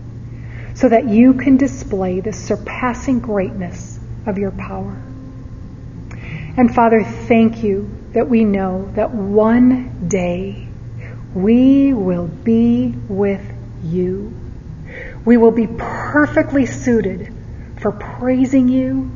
[0.75, 5.01] so that you can display the surpassing greatness of your power.
[6.57, 10.67] And Father, thank you that we know that one day
[11.33, 13.41] we will be with
[13.83, 14.33] you.
[15.23, 17.33] We will be perfectly suited
[17.79, 19.11] for praising you,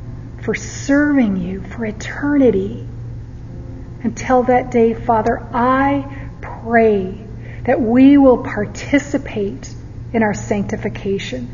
[0.46, 2.88] for serving you, for eternity.
[4.04, 7.26] Until that day, Father, I pray
[7.64, 9.74] that we will participate
[10.14, 11.50] in our sanctification,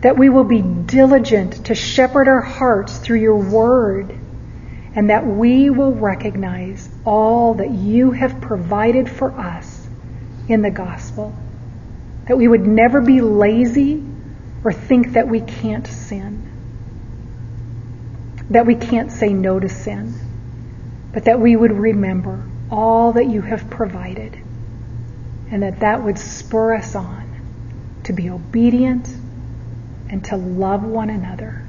[0.00, 4.18] that we will be diligent to shepherd our hearts through your word
[4.94, 9.86] and that we will recognize all that you have provided for us
[10.48, 11.34] in the gospel.
[12.26, 14.02] That we would never be lazy
[14.62, 16.43] or think that we can't sin,
[18.50, 20.14] that we can't say no to sin,
[21.12, 24.38] but that we would remember all that you have provided,
[25.50, 27.22] and that that would spur us on
[28.04, 29.08] to be obedient
[30.10, 31.64] and to love one another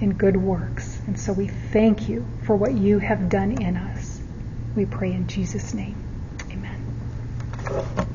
[0.00, 1.00] in good works.
[1.06, 4.20] And so we thank you for what you have done in us.
[4.76, 5.96] We pray in Jesus' name.
[6.50, 8.08] Amen.